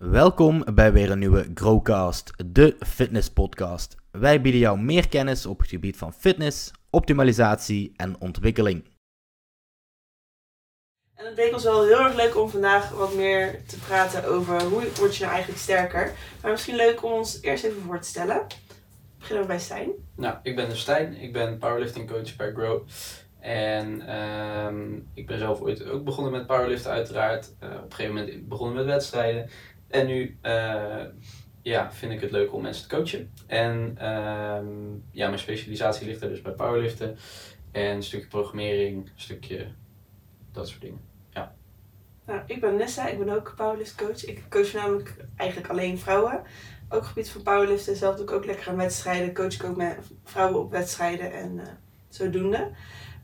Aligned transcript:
Welkom 0.00 0.64
bij 0.74 0.92
weer 0.92 1.10
een 1.10 1.18
nieuwe 1.18 1.50
Growcast, 1.54 2.32
de 2.46 2.76
fitness 2.86 3.30
podcast. 3.30 3.96
Wij 4.10 4.40
bieden 4.40 4.60
jou 4.60 4.78
meer 4.78 5.08
kennis 5.08 5.46
op 5.46 5.58
het 5.58 5.68
gebied 5.68 5.96
van 5.96 6.12
fitness, 6.12 6.70
optimalisatie 6.90 7.92
en 7.96 8.20
ontwikkeling. 8.20 8.84
En 11.14 11.26
het 11.26 11.36
leek 11.36 11.52
ons 11.52 11.64
wel 11.64 11.84
heel 11.84 12.00
erg 12.00 12.16
leuk 12.16 12.36
om 12.36 12.48
vandaag 12.48 12.90
wat 12.90 13.14
meer 13.14 13.66
te 13.66 13.78
praten 13.78 14.24
over 14.24 14.62
hoe 14.62 14.88
word 14.98 15.16
je 15.16 15.22
nou 15.22 15.32
eigenlijk 15.32 15.62
sterker. 15.62 16.12
Maar 16.42 16.50
misschien 16.50 16.76
leuk 16.76 17.04
om 17.04 17.12
ons 17.12 17.42
eerst 17.42 17.64
even 17.64 17.82
voor 17.82 18.00
te 18.00 18.08
stellen. 18.08 18.46
Beginnen 19.18 19.42
we 19.42 19.48
bij 19.48 19.60
Stijn. 19.60 19.90
Nou, 20.16 20.36
ik 20.42 20.56
ben 20.56 20.68
dus 20.68 20.80
Stijn. 20.80 21.16
Ik 21.16 21.32
ben 21.32 21.58
powerlifting 21.58 22.10
coach 22.10 22.36
bij 22.36 22.52
Grow. 22.52 22.82
En 23.40 24.06
ehm, 24.06 24.96
ik 25.14 25.26
ben 25.26 25.38
zelf 25.38 25.60
ooit 25.60 25.84
ook 25.86 26.04
begonnen 26.04 26.32
met 26.32 26.46
powerliften 26.46 26.90
uiteraard. 26.90 27.52
Eh, 27.58 27.68
op 27.68 27.82
een 27.82 27.92
gegeven 27.92 28.14
moment 28.14 28.48
begonnen 28.48 28.76
met 28.76 28.86
wedstrijden. 28.86 29.50
En 29.90 30.06
nu 30.06 30.38
eh, 30.40 31.04
ja, 31.62 31.92
vind 31.92 32.12
ik 32.12 32.20
het 32.20 32.30
leuk 32.30 32.52
om 32.52 32.62
mensen 32.62 32.88
te 32.88 32.96
coachen. 32.96 33.32
En 33.46 33.94
ehm, 33.98 34.66
ja, 35.10 35.26
mijn 35.26 35.38
specialisatie 35.38 36.06
ligt 36.06 36.22
er 36.22 36.28
dus 36.28 36.42
bij 36.42 36.52
powerliften. 36.52 37.16
En 37.72 37.96
een 37.96 38.02
stukje 38.02 38.28
programmering, 38.28 39.06
een 39.06 39.12
stukje 39.14 39.66
dat 40.52 40.68
soort 40.68 40.80
dingen. 40.80 41.10
Nou, 42.30 42.42
ik 42.46 42.60
ben 42.60 42.76
Nessa, 42.76 43.08
ik 43.08 43.18
ben 43.18 43.28
ook 43.28 43.52
powerlift 43.56 43.94
coach. 43.94 44.24
Ik 44.24 44.42
coach 44.48 44.72
namelijk 44.72 45.16
eigenlijk 45.36 45.70
alleen 45.70 45.98
vrouwen. 45.98 46.42
Ook 46.88 47.04
gebied 47.04 47.30
van 47.30 47.42
powerliften. 47.42 47.96
Zelf 47.96 48.16
doe 48.16 48.24
ik 48.24 48.30
ook 48.30 48.44
lekker 48.44 48.68
aan 48.68 48.76
wedstrijden. 48.76 49.34
Coach 49.34 49.54
ik 49.54 49.64
ook 49.64 49.76
met 49.76 49.96
vrouwen 50.24 50.60
op 50.60 50.70
wedstrijden 50.70 51.32
en 51.32 51.58
eh, 51.58 51.66
zodoende. 52.08 52.70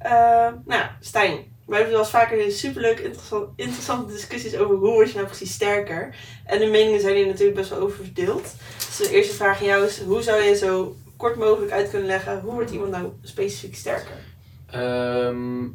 Uh, 0.02 0.52
nou, 0.64 0.90
Stijn, 1.00 1.55
wij 1.66 1.76
hebben 1.76 1.94
wel 1.94 2.04
eens 2.04 2.10
vaker 2.10 2.52
superleuk 2.52 2.98
interessant, 2.98 3.48
interessante 3.56 4.12
discussies 4.12 4.56
over 4.56 4.76
hoe 4.76 4.90
word 4.90 5.08
je 5.08 5.14
nou 5.14 5.26
precies 5.26 5.52
sterker. 5.52 6.16
En 6.44 6.58
de 6.58 6.66
meningen 6.66 7.00
zijn 7.00 7.16
hier 7.16 7.26
natuurlijk 7.26 7.56
best 7.56 7.70
wel 7.70 7.78
over 7.78 8.04
verdeeld. 8.04 8.54
Dus 8.76 8.96
de 8.96 9.10
eerste 9.10 9.34
vraag 9.34 9.60
aan 9.60 9.66
jou 9.66 9.84
is, 9.84 10.00
hoe 10.00 10.22
zou 10.22 10.42
je 10.42 10.56
zo 10.56 10.96
kort 11.16 11.36
mogelijk 11.36 11.72
uit 11.72 11.90
kunnen 11.90 12.06
leggen, 12.06 12.40
hoe 12.40 12.52
wordt 12.52 12.70
iemand 12.70 12.90
nou 12.90 13.12
specifiek 13.22 13.74
sterker? 13.74 14.16
Ehm, 14.66 15.68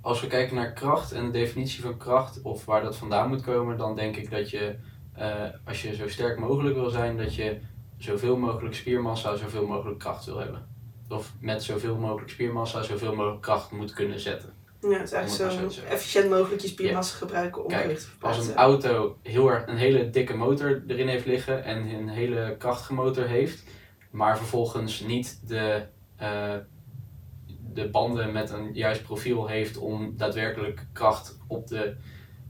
als 0.00 0.20
we 0.20 0.26
kijken 0.26 0.56
naar 0.56 0.72
kracht 0.72 1.12
en 1.12 1.24
de 1.24 1.30
definitie 1.30 1.82
van 1.82 1.96
kracht 1.96 2.42
of 2.42 2.64
waar 2.64 2.82
dat 2.82 2.96
vandaan 2.96 3.28
moet 3.28 3.42
komen, 3.42 3.76
dan 3.76 3.96
denk 3.96 4.16
ik 4.16 4.30
dat 4.30 4.50
je, 4.50 4.74
eh, 5.14 5.44
als 5.64 5.82
je 5.82 5.94
zo 5.94 6.08
sterk 6.08 6.38
mogelijk 6.38 6.74
wil 6.74 6.90
zijn, 6.90 7.16
dat 7.16 7.34
je 7.34 7.58
zoveel 7.98 8.36
mogelijk 8.36 8.74
spiermassa, 8.74 9.36
zoveel 9.36 9.66
mogelijk 9.66 9.98
kracht 9.98 10.24
wil 10.24 10.38
hebben. 10.38 10.66
Of 11.08 11.32
met 11.40 11.62
zoveel 11.62 11.96
mogelijk 11.96 12.30
spiermassa, 12.30 12.82
zoveel 12.82 13.14
mogelijk 13.14 13.42
kracht 13.42 13.70
moet 13.70 13.92
kunnen 13.92 14.20
zetten. 14.20 14.63
Ja, 14.90 14.98
het 14.98 15.02
is 15.02 15.12
eigenlijk 15.12 15.72
zo 15.72 15.82
efficiënt 15.84 16.30
mogelijk 16.30 16.62
je 16.62 16.68
spiermassa 16.68 17.16
gebruiken 17.16 17.62
om 17.62 17.68
Kijk, 17.68 17.98
te 17.98 18.06
Als 18.20 18.48
een 18.48 18.54
auto 18.54 19.18
heel 19.22 19.50
erg 19.50 19.66
een 19.66 19.76
hele 19.76 20.10
dikke 20.10 20.36
motor 20.36 20.82
erin 20.86 21.08
heeft 21.08 21.26
liggen 21.26 21.64
en 21.64 21.88
een 21.88 22.08
hele 22.08 22.56
krachtige 22.58 22.94
motor 22.94 23.26
heeft, 23.26 23.64
maar 24.10 24.36
vervolgens 24.36 25.00
niet 25.00 25.48
de, 25.48 25.86
eh, 26.16 26.54
de 27.72 27.88
banden 27.90 28.32
met 28.32 28.50
een 28.50 28.70
juist 28.72 29.02
profiel 29.02 29.46
heeft 29.46 29.76
om 29.76 30.14
daadwerkelijk 30.16 30.86
kracht 30.92 31.38
op 31.46 31.66
de, 31.66 31.96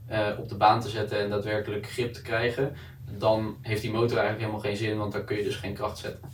eh, 0.07 0.29
op 0.39 0.49
de 0.49 0.57
baan 0.57 0.81
te 0.81 0.89
zetten 0.89 1.19
en 1.19 1.29
daadwerkelijk 1.29 1.87
grip 1.87 2.13
te 2.13 2.21
krijgen, 2.21 2.75
dan 3.17 3.57
heeft 3.61 3.81
die 3.81 3.91
motor 3.91 4.17
eigenlijk 4.17 4.39
helemaal 4.39 4.59
geen 4.59 4.77
zin, 4.77 4.97
want 4.97 5.11
dan 5.11 5.25
kun 5.25 5.37
je 5.37 5.43
dus 5.43 5.55
geen 5.55 5.73
kracht 5.73 5.97
zetten. 5.97 6.29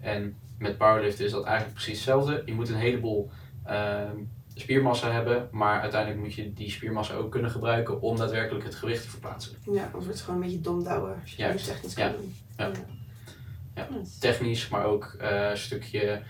En 0.00 0.36
met 0.58 0.78
powerliften 0.78 1.24
is 1.24 1.30
dat 1.30 1.44
eigenlijk 1.44 1.74
precies 1.74 1.94
hetzelfde. 1.94 2.42
Je 2.46 2.54
moet 2.54 2.68
een 2.68 2.74
heleboel 2.74 3.30
ehm, 3.64 4.16
spiermassa 4.60 5.10
hebben, 5.10 5.48
maar 5.50 5.80
uiteindelijk 5.80 6.20
moet 6.22 6.34
je 6.34 6.52
die 6.52 6.70
spiermassa 6.70 7.14
ook 7.14 7.30
kunnen 7.30 7.50
gebruiken 7.50 8.00
om 8.00 8.16
daadwerkelijk 8.16 8.64
het 8.64 8.74
gewicht 8.74 9.02
te 9.02 9.10
verplaatsen. 9.10 9.52
Ja, 9.64 9.70
anders 9.70 9.90
wordt 9.92 10.08
het 10.08 10.20
gewoon 10.20 10.40
een 10.40 10.46
beetje 10.46 10.60
dom 10.62 10.84
douwen 10.84 11.18
als 11.22 11.32
je 11.32 11.42
het 11.42 11.64
technisch 11.64 11.94
ja, 11.94 12.08
kan 12.56 12.72
doen. 12.72 12.84
ja. 13.74 13.86
Technisch, 14.20 14.68
maar 14.68 14.84
ook 14.84 15.14
eh, 15.18 15.50
een 15.50 15.58
stukje 15.58 16.22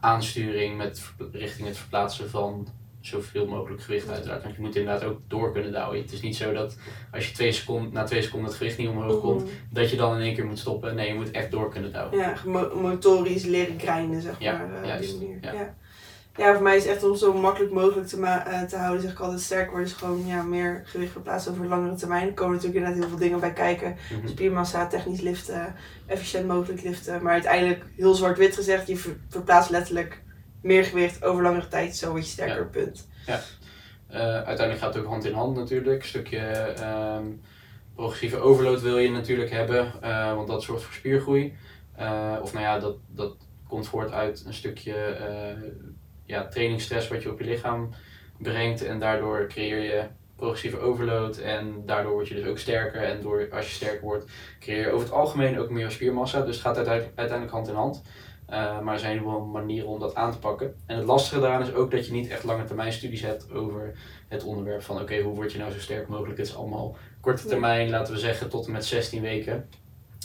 aansturing 0.00 0.76
met 0.76 1.02
richting 1.32 1.66
het 1.68 1.76
verplaatsen 1.78 2.30
van 2.30 2.68
zoveel 3.00 3.46
mogelijk 3.46 3.82
gewicht 3.82 4.08
uiteraard. 4.08 4.42
Want 4.42 4.54
je 4.54 4.60
moet 4.60 4.76
inderdaad 4.76 5.04
ook 5.04 5.20
door 5.28 5.52
kunnen 5.52 5.72
douwen. 5.72 6.00
Het 6.00 6.12
is 6.12 6.20
niet 6.20 6.36
zo 6.36 6.52
dat 6.52 6.76
als 7.12 7.28
je 7.28 7.34
twee 7.34 7.52
seconden, 7.52 7.92
na 7.92 8.04
twee 8.04 8.22
seconden 8.22 8.48
het 8.48 8.56
gewicht 8.58 8.78
niet 8.78 8.88
omhoog 8.88 9.20
komt, 9.20 9.42
Mhm. 9.42 9.50
dat 9.70 9.90
je 9.90 9.96
dan 9.96 10.14
in 10.16 10.20
één 10.22 10.34
keer 10.34 10.46
moet 10.46 10.58
stoppen. 10.58 10.94
Nee, 10.94 11.08
je 11.08 11.14
moet 11.14 11.30
echt 11.30 11.50
door 11.50 11.70
kunnen 11.70 11.92
douwen. 11.92 12.18
Ja, 12.18 12.34
mo- 12.46 12.80
motorisch 12.80 13.44
leren 13.44 13.80
grinden, 13.80 14.22
zeg 14.22 14.34
Ja, 14.40 14.52
maar. 14.56 14.78
op 14.78 14.84
juist, 14.84 15.16
ja. 15.40 15.52
Ja. 15.52 15.74
Ja. 16.36 16.52
voor 16.54 16.62
mij 16.62 16.76
is 16.76 16.84
het 16.84 16.92
echt 16.92 17.04
om 17.04 17.16
zo 17.16 17.32
makkelijk 17.32 17.72
mogelijk 17.72 18.06
te, 18.06 18.18
ma- 18.18 18.46
eh, 18.46 18.62
te 18.62 18.76
houden, 18.76 19.02
zeg 19.02 19.10
ik 19.12 19.18
altijd. 19.20 19.40
Sterk 19.40 19.68
worden 19.70 19.86
is 19.86 19.92
gewoon 19.92 20.26
ja, 20.26 20.42
meer 20.42 20.82
gewicht 20.84 21.12
verplaatsen 21.12 21.52
over 21.52 21.66
langere 21.66 21.94
termijn. 21.94 22.26
Er 22.26 22.34
komen 22.34 22.52
natuurlijk 22.54 22.78
inderdaad 22.78 23.00
heel 23.00 23.08
veel 23.10 23.26
dingen 23.26 23.40
bij 23.40 23.52
kijken. 23.52 23.96
Mhm. 24.18 24.28
Spiermassa, 24.28 24.86
technisch 24.86 25.20
liften, 25.20 25.74
efficiënt 26.06 26.46
mogelijk 26.46 26.82
liften. 26.82 27.22
Maar 27.22 27.32
uiteindelijk, 27.32 27.84
heel 27.96 28.14
zwart-wit 28.14 28.54
gezegd, 28.54 28.86
je 28.86 28.96
ver- 28.96 29.16
verplaatst 29.28 29.70
letterlijk 29.70 30.22
meer 30.62 30.84
gewicht 30.84 31.24
over 31.24 31.42
langere 31.42 31.68
tijd. 31.68 31.96
Zo 31.96 32.10
word 32.10 32.24
je 32.24 32.30
sterker, 32.30 32.56
Ja. 32.56 32.62
punt. 32.84 33.08
Eh, 33.26 34.20
uiteindelijk 34.20 34.78
gaat 34.78 34.94
het 34.94 35.02
ook 35.02 35.08
hand 35.10 35.24
in 35.24 35.32
hand 35.34 35.56
natuurlijk. 35.56 36.02
Een 36.02 36.08
stukje 36.08 36.38
ehm, 36.38 37.24
progressieve 37.94 38.38
overload 38.38 38.80
wil 38.80 38.98
je 38.98 39.10
natuurlijk 39.10 39.50
hebben, 39.50 39.92
eh, 40.02 40.34
want 40.34 40.48
dat 40.48 40.62
zorgt 40.62 40.82
voor 40.82 40.94
spiergroei. 40.94 41.56
Of 42.42 42.52
nou 42.52 42.64
ja, 42.64 42.78
dat, 42.78 42.96
dat 43.08 43.36
komt 43.68 43.88
voort 43.88 44.12
uit 44.12 44.42
een 44.46 44.54
stukje 44.54 44.94
ja, 46.26 46.46
trainingsstress 46.46 47.08
wat 47.08 47.22
je 47.22 47.30
op 47.30 47.38
je 47.38 47.44
lichaam 47.44 47.90
brengt. 48.38 48.84
En 48.84 48.98
daardoor 48.98 49.46
creëer 49.46 49.82
je 49.82 50.04
progressieve 50.36 50.78
overload 50.78 51.36
en 51.36 51.82
daardoor 51.86 52.12
word 52.12 52.28
je 52.28 52.34
dus 52.34 52.46
ook 52.46 52.58
sterker. 52.58 53.02
En 53.02 53.20
door, 53.22 53.48
als 53.52 53.68
je 53.68 53.74
sterker 53.74 54.00
wordt, 54.00 54.30
creëer 54.60 54.80
je 54.80 54.90
over 54.90 55.06
het 55.06 55.16
algemeen 55.16 55.58
ook 55.58 55.70
meer 55.70 55.90
spiermassa. 55.90 56.40
Dus 56.40 56.54
het 56.54 56.64
gaat 56.64 56.76
uiteindelijk, 56.76 57.50
hand 57.50 57.68
in 57.68 57.74
hand. 57.74 58.02
Eh, 58.46 58.80
maar 58.80 58.94
er 58.94 59.00
zijn 59.00 59.24
wel 59.24 59.40
manieren 59.40 59.88
om 59.88 60.00
dat 60.00 60.14
aan 60.14 60.32
te 60.32 60.38
pakken. 60.38 60.74
En 60.86 60.96
het 60.96 61.06
lastige 61.06 61.40
daaraan 61.40 61.62
is 61.62 61.74
ook 61.74 61.90
dat 61.90 62.06
je 62.06 62.12
niet 62.12 62.28
echt 62.28 62.44
lange 62.44 62.64
termijn 62.64 62.92
studies 62.92 63.22
hebt 63.22 63.52
over 63.52 63.92
het 64.28 64.44
onderwerp 64.44 64.82
van 64.82 65.00
oké, 65.00 65.20
hoe 65.20 65.34
word 65.34 65.52
je 65.52 65.58
nou 65.58 65.72
zo 65.72 65.78
sterk 65.78 66.08
mogelijk? 66.08 66.38
Het 66.38 66.46
is 66.46 66.56
allemaal 66.56 66.96
korte 67.20 67.48
termijn, 67.48 67.90
laten 67.90 68.14
we 68.14 68.20
zeggen 68.20 68.48
tot 68.48 68.66
en 68.66 68.72
met 68.72 68.84
16 68.84 69.22
weken. 69.22 69.68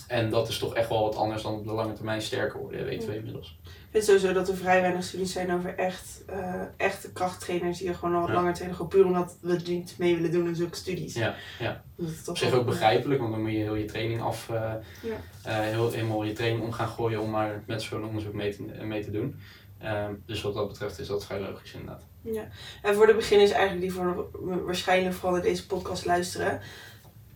En 0.07 0.29
dat 0.29 0.47
is 0.47 0.57
toch 0.57 0.75
echt 0.75 0.89
wel 0.89 1.01
wat 1.01 1.15
anders 1.15 1.41
dan 1.43 1.53
op 1.53 1.65
de 1.65 1.71
lange 1.73 1.93
termijn 1.93 2.21
sterker 2.21 2.59
worden, 2.59 2.85
weten 2.85 3.09
we 3.09 3.15
inmiddels. 3.15 3.59
Ik 3.63 3.71
vind 3.91 4.03
sowieso 4.03 4.33
dat 4.33 4.49
er 4.49 4.55
vrij 4.55 4.81
weinig 4.81 5.03
studies 5.03 5.31
zijn 5.31 5.53
over 5.53 5.75
echt, 5.77 6.23
eh, 6.27 6.61
echte 6.77 7.11
krachttrainers 7.11 7.77
die 7.77 7.87
er 7.87 7.95
gewoon 7.95 8.13
al 8.15 8.19
wat 8.21 8.29
Ja. 8.29 8.35
langer 8.35 8.53
trainen. 8.53 8.75
Gewoon 8.75 8.91
puur 8.91 9.05
omdat 9.05 9.37
we 9.41 9.51
het 9.53 9.67
niet 9.67 9.95
mee 9.97 10.15
willen 10.15 10.31
doen 10.31 10.47
in 10.47 10.55
zulke 10.55 10.75
studies. 10.75 11.13
Ja, 11.13 11.35
ja. 11.59 11.83
Dat 11.95 12.07
het 12.07 12.17
toch 12.23 12.27
Op 12.29 12.37
zich 12.37 12.53
ook 12.53 12.65
begrijpelijk, 12.65 13.19
want 13.19 13.31
dan 13.31 13.41
moet 13.41 13.51
je 13.51 13.57
heel 13.57 13.75
je 13.75 13.85
training 13.85 14.21
af, 14.21 14.49
eh, 14.49 14.73
Ja. 15.01 15.15
eh, 15.43 15.59
heel, 15.59 15.91
helemaal 15.91 16.23
je 16.23 16.33
training 16.33 16.63
om 16.63 16.71
gaan 16.71 16.87
gooien 16.87 17.21
om 17.21 17.29
maar 17.29 17.63
met 17.67 17.81
zo'n 17.81 18.05
onderzoek 18.05 18.33
mee 18.33 18.55
te, 18.55 18.63
mee 18.83 19.03
te 19.03 19.11
doen. 19.11 19.39
Ehm, 19.79 20.13
dus 20.25 20.41
wat 20.41 20.53
dat 20.53 20.67
betreft 20.67 20.99
is 20.99 21.07
dat 21.07 21.25
vrij 21.25 21.39
logisch 21.39 21.73
inderdaad. 21.73 22.03
Ja. 22.21 22.47
En 22.81 22.95
voor 22.95 23.07
de 23.07 23.13
beginners 23.15 23.51
eigenlijk 23.51 23.81
die 23.81 23.93
voor, 23.93 24.29
waarschijnlijk 24.65 25.15
vooral 25.15 25.33
naar 25.33 25.41
deze 25.41 25.67
podcast 25.67 26.05
luisteren. 26.05 26.61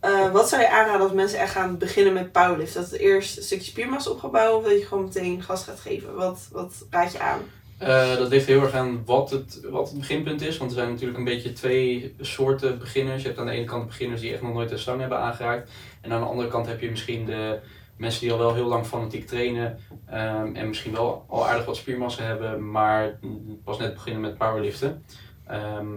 Eh, 0.06 0.32
wat 0.32 0.50
zou 0.50 0.62
je 0.62 0.70
aanraden 0.70 1.02
als 1.02 1.12
mensen 1.12 1.40
echt 1.40 1.52
gaan 1.52 1.78
beginnen 1.78 2.14
met 2.14 2.32
powerlift? 2.32 2.74
Dat 2.74 2.90
het 2.90 3.00
eerst 3.00 3.38
een 3.38 3.44
stukje 3.44 3.66
spiermassa 3.66 4.10
op 4.10 4.20
gaat 4.20 4.32
bouwen 4.32 4.58
of 4.58 4.64
dat 4.64 4.80
je 4.80 4.86
gewoon 4.86 5.04
meteen 5.04 5.44
gas 5.44 5.64
gaat 5.64 5.80
geven? 5.80 6.16
Wat, 6.16 6.48
wat 6.52 6.86
raad 6.90 7.12
je 7.12 7.20
aan? 7.20 7.42
Eh, 7.78 8.16
dat 8.16 8.30
ligt 8.30 8.46
heel 8.46 8.62
erg 8.62 8.74
aan 8.74 9.06
wat 9.06 9.30
het, 9.30 9.60
wat 9.70 9.90
het 9.90 10.00
beginpunt 10.00 10.42
is. 10.42 10.58
Want 10.58 10.72
er 10.72 10.78
zijn 10.78 10.90
natuurlijk 10.90 11.18
een 11.18 11.24
beetje 11.24 11.54
twee 11.54 12.16
soorten 12.20 12.80
beginners. 12.80 13.22
Je 13.22 13.28
hebt 13.28 13.40
aan 13.40 13.46
de 13.46 13.52
ene 13.52 13.66
kant 13.66 13.86
beginners 13.88 14.22
die 14.22 14.34
echt 14.34 14.42
nog 14.42 14.54
nooit 14.54 14.72
een 14.72 14.80
stang 14.80 15.00
hebben 15.00 15.20
aangeraakt. 15.20 15.72
En 16.02 16.12
aan 16.12 16.22
de 16.22 16.28
andere 16.28 16.48
kant 16.48 16.68
heb 16.68 16.82
je 16.82 16.90
misschien 16.90 17.26
de 17.26 17.60
mensen 17.98 18.22
die 18.22 18.32
al 18.32 18.38
wel 18.38 18.54
heel 18.54 18.68
lang 18.68 18.86
fanatiek 18.86 19.28
trainen. 19.28 19.80
ehm, 20.06 20.56
en 20.56 20.68
misschien 20.68 20.92
wel 20.92 21.26
al 21.28 21.48
aardig 21.48 21.66
wat 21.66 21.76
spiermassa 21.76 22.24
hebben, 22.24 22.72
maar 22.72 23.20
pas 23.64 23.78
net 23.78 23.94
beginnen 23.94 24.22
met 24.22 24.38
powerliften. 24.38 25.04
Ehm, 25.48 25.88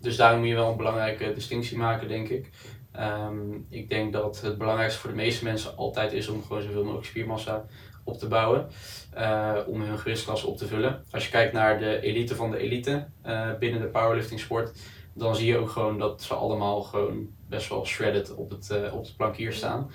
dus 0.00 0.16
daarom 0.16 0.38
moet 0.38 0.48
je 0.48 0.54
wel 0.54 0.70
een 0.70 0.76
belangrijke 0.76 1.32
distinctie 1.34 1.78
maken, 1.78 2.08
denk 2.08 2.28
ik. 2.28 2.50
Ehm, 2.92 3.52
ik 3.68 3.88
denk 3.88 4.12
dat 4.12 4.40
het 4.40 4.58
belangrijkste 4.58 5.00
voor 5.00 5.10
de 5.10 5.16
meeste 5.16 5.44
mensen 5.44 5.76
altijd 5.76 6.12
is 6.12 6.28
om 6.28 6.42
gewoon 6.42 6.62
zoveel 6.62 6.84
mogelijk 6.84 7.06
spiermassa 7.06 7.64
op 8.04 8.18
te 8.18 8.28
bouwen 8.28 8.68
eh, 9.12 9.56
om 9.66 9.80
hun 9.80 9.98
gewichtsklasse 9.98 10.46
op 10.46 10.56
te 10.56 10.66
vullen. 10.66 11.04
Als 11.10 11.24
je 11.24 11.30
kijkt 11.30 11.52
naar 11.52 11.78
de 11.78 12.00
elite 12.00 12.34
van 12.34 12.50
de 12.50 12.58
elite 12.58 13.06
eh, 13.22 13.54
binnen 13.58 13.80
de 13.80 13.86
powerlifting 13.86 14.40
sport, 14.40 14.72
dan 15.12 15.36
zie 15.36 15.46
je 15.46 15.58
ook 15.58 15.70
gewoon 15.70 15.98
dat 15.98 16.22
ze 16.22 16.34
allemaal 16.34 16.82
gewoon 16.82 17.28
best 17.48 17.68
wel 17.68 17.86
shredded 17.86 18.34
op 18.34 18.50
het, 18.50 18.70
eh, 18.70 18.94
op 18.94 19.02
het 19.04 19.16
plankier 19.16 19.52
staan. 19.52 19.90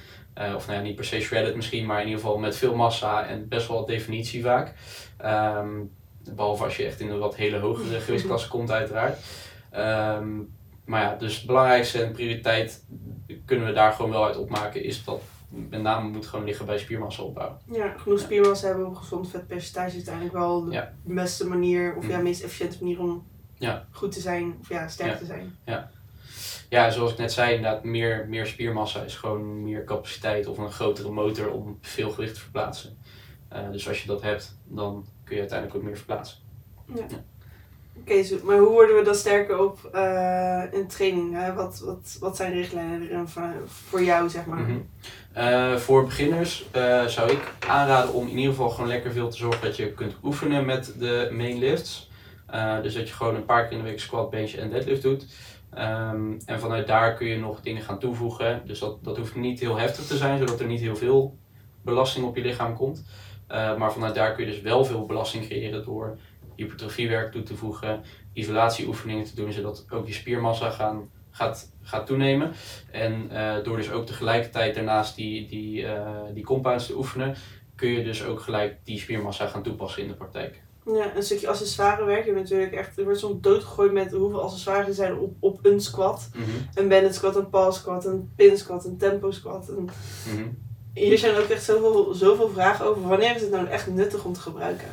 Of 0.55 0.67
nou 0.67 0.77
ja, 0.77 0.81
niet 0.81 0.95
per 0.95 1.05
se 1.05 1.19
shredded 1.19 1.55
misschien, 1.55 1.85
maar 1.85 2.01
in 2.01 2.07
ieder 2.07 2.21
geval 2.21 2.37
met 2.37 2.57
veel 2.57 2.75
massa 2.75 3.27
en 3.27 3.47
best 3.47 3.67
wel 3.67 3.85
definitie 3.85 4.43
vaak. 4.43 4.73
Ehm, 5.17 5.69
behalve 6.33 6.63
als 6.63 6.77
je 6.77 6.85
echt 6.85 6.99
in 6.99 7.09
een 7.09 7.19
wat 7.19 7.35
hele 7.35 7.59
hogere 7.59 7.99
gewichtsklasse 8.05 8.47
komt 8.47 8.71
uiteraard. 8.71 9.19
Ehm, 9.71 10.39
maar 10.85 11.01
ja, 11.01 11.15
dus 11.15 11.35
het 11.37 11.45
belangrijkste 11.45 12.03
en 12.03 12.11
prioriteit 12.11 12.85
kunnen 13.45 13.65
we 13.67 13.73
daar 13.73 13.93
gewoon 13.93 14.11
wel 14.11 14.25
uit 14.25 14.37
opmaken 14.37 14.83
is 14.83 15.03
dat 15.03 15.21
met 15.49 15.81
name 15.81 16.09
moet 16.09 16.25
gewoon 16.27 16.45
liggen 16.45 16.65
bij 16.65 16.77
spiermassa 16.77 17.23
opbouwen. 17.23 17.57
Ja, 17.71 17.93
genoeg 17.97 18.19
spiermassa 18.19 18.67
hebben 18.67 18.85
op 18.87 18.95
gezond 18.95 19.29
vetpercentage 19.29 19.87
is 19.87 19.95
uiteindelijk 19.95 20.33
wel 20.35 20.63
de 20.65 20.71
Ja. 20.71 20.93
beste 21.03 21.47
manier, 21.47 21.95
of 21.95 22.07
ja, 22.07 22.13
Mhm. 22.15 22.23
meest 22.23 22.43
efficiënte 22.43 22.77
manier 22.83 22.99
om 22.99 23.27
Ja. 23.57 23.85
goed 23.91 24.11
te 24.11 24.19
zijn, 24.19 24.55
of 24.59 24.69
ja, 24.69 24.87
sterk 24.87 25.11
Ja. 25.11 25.17
te 25.17 25.25
zijn. 25.25 25.55
ja, 26.69 26.89
zoals 26.89 27.11
ik 27.11 27.17
net 27.17 27.31
zei, 27.33 27.55
inderdaad, 27.55 27.83
meer, 27.83 28.25
meer 28.29 28.45
spiermassa 28.45 29.01
is 29.03 29.15
gewoon 29.15 29.63
meer 29.63 29.83
capaciteit 29.83 30.47
of 30.47 30.57
een 30.57 30.71
grotere 30.71 31.11
motor 31.11 31.51
om 31.51 31.77
veel 31.81 32.09
gewicht 32.11 32.33
te 32.33 32.39
verplaatsen. 32.39 32.97
Eh, 33.47 33.71
dus 33.71 33.87
als 33.87 34.01
je 34.01 34.07
dat 34.07 34.21
hebt, 34.21 34.57
dan 34.63 35.05
kun 35.23 35.33
je 35.35 35.41
uiteindelijk 35.41 35.79
ook 35.79 35.85
meer 35.85 35.97
verplaatsen. 35.97 36.37
Oké, 37.99 38.23
maar 38.43 38.57
hoe 38.57 38.71
worden 38.71 38.95
we 38.95 39.01
dan 39.03 39.15
sterker 39.15 39.59
op 39.59 39.89
eh, 39.93 40.63
in 40.71 40.87
training? 40.87 41.33
Hè? 41.33 41.53
Wat, 41.53 41.79
wat, 41.79 42.17
wat 42.19 42.35
zijn 42.35 42.53
richtlijnen 42.53 43.01
erin 43.01 43.27
voor, 43.27 43.53
voor 43.65 44.03
jou, 44.03 44.29
zeg 44.29 44.45
maar? 44.45 44.59
Mhm. 44.59 44.77
Eh, 45.33 45.75
voor 45.75 46.05
beginners 46.05 46.65
eh, 46.71 47.05
zou 47.05 47.31
ik 47.31 47.53
aanraden 47.67 48.13
om 48.13 48.27
in 48.27 48.37
ieder 48.37 48.53
geval 48.53 48.69
gewoon 48.69 48.87
lekker 48.87 49.11
veel 49.11 49.29
te 49.29 49.37
zorgen 49.37 49.61
dat 49.61 49.75
je 49.75 49.93
kunt 49.93 50.15
oefenen 50.23 50.65
met 50.65 50.93
de 50.99 51.29
main 51.31 51.57
lifts. 51.57 52.09
Dus 52.81 52.93
dat 52.93 53.07
je 53.07 53.13
gewoon 53.13 53.35
een 53.35 53.45
paar 53.45 53.63
keer 53.63 53.77
in 53.77 53.83
de 53.83 53.89
week 53.89 53.99
squat, 53.99 54.29
bench 54.29 54.51
en 54.51 54.69
deadlift 54.69 55.01
doet. 55.01 55.25
Ehm, 55.73 56.33
en 56.45 56.59
vanuit 56.59 56.87
daar 56.87 57.15
kun 57.15 57.27
je 57.27 57.37
nog 57.37 57.61
dingen 57.61 57.81
gaan 57.81 57.99
toevoegen. 57.99 58.61
Dus 58.65 58.79
dat, 58.79 59.03
dat 59.03 59.17
hoeft 59.17 59.35
niet 59.35 59.59
heel 59.59 59.77
heftig 59.77 60.05
te 60.05 60.17
zijn, 60.17 60.37
zodat 60.37 60.59
er 60.59 60.65
niet 60.65 60.79
heel 60.79 60.95
veel 60.95 61.37
belasting 61.81 62.25
op 62.25 62.35
je 62.35 62.41
lichaam 62.41 62.75
komt. 62.75 63.03
Maar 63.47 63.93
vanuit 63.93 64.15
daar 64.15 64.35
kun 64.35 64.45
je 64.45 64.51
dus 64.51 64.61
wel 64.61 64.85
veel 64.85 65.05
belasting 65.05 65.45
creëren 65.45 65.85
door 65.85 66.17
hypertrofiewerk 66.55 67.31
toe 67.31 67.43
te 67.43 67.55
voegen, 67.55 68.03
isolatieoefeningen 68.33 69.25
te 69.25 69.35
doen, 69.35 69.51
zodat 69.53 69.85
ook 69.89 70.07
je 70.07 70.13
spiermassa 70.13 70.69
gaan, 70.69 71.09
gaat, 71.31 71.71
gaat 71.81 72.05
toenemen. 72.05 72.51
En 72.91 73.29
eh, 73.31 73.63
door 73.63 73.77
dus 73.77 73.91
ook 73.91 74.05
tegelijkertijd 74.05 74.75
daarnaast 74.75 75.15
die, 75.15 75.47
die, 75.47 75.87
eh, 75.87 76.19
die 76.33 76.43
compounds 76.43 76.85
te 76.85 76.97
oefenen, 76.97 77.35
kun 77.75 77.89
je 77.89 78.03
dus 78.03 78.23
ook 78.23 78.39
gelijk 78.39 78.77
die 78.83 78.99
spiermassa 78.99 79.47
gaan 79.47 79.63
toepassen 79.63 80.01
in 80.01 80.07
de 80.07 80.15
praktijk. 80.15 80.63
Ja, 80.85 81.15
een 81.15 81.23
stukje 81.23 81.47
accessoirewerk. 81.47 82.25
Je 82.25 82.33
bent 82.33 82.43
natuurlijk 82.43 82.73
echt, 82.73 82.97
er 82.97 83.03
wordt 83.03 83.19
soms 83.19 83.41
doodgegooid 83.41 83.91
met 83.91 84.11
hoeveel 84.11 84.41
accessoires 84.41 84.87
er 84.87 84.93
zijn 84.93 85.17
op, 85.17 85.35
op 85.39 85.65
een 85.65 85.81
squat. 85.81 86.29
Een 86.73 86.87
banded 86.87 87.15
squat, 87.15 87.35
een 87.35 87.49
paw 87.49 87.73
squat, 87.73 88.05
een 88.05 88.31
pin 88.35 88.57
squat, 88.57 88.85
een 88.85 88.97
tempo 88.97 89.31
squat. 89.31 89.69
Een... 89.69 89.89
Mhm. 90.33 90.47
Hier 90.93 91.17
zijn 91.17 91.35
ook 91.35 91.49
echt 91.49 91.63
zoveel, 91.63 92.13
zoveel 92.13 92.49
vragen 92.49 92.85
over. 92.85 93.07
Wanneer 93.07 93.35
is 93.35 93.41
het 93.41 93.51
nou 93.51 93.67
echt 93.67 93.87
nuttig 93.87 94.25
om 94.25 94.33
te 94.33 94.39
gebruiken? 94.39 94.87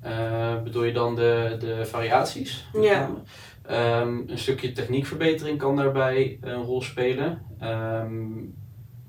Eh, 0.00 0.62
bedoel 0.62 0.84
je 0.84 0.92
dan 0.92 1.14
de, 1.14 1.56
de 1.58 1.86
variaties? 1.86 2.68
Ja. 2.72 3.10
Ehm, 3.62 4.18
een 4.26 4.38
stukje 4.38 4.72
techniekverbetering 4.72 5.58
kan 5.58 5.76
daarbij 5.76 6.38
een 6.40 6.62
rol 6.62 6.82
spelen. 6.82 7.42
Ehm, 7.58 8.26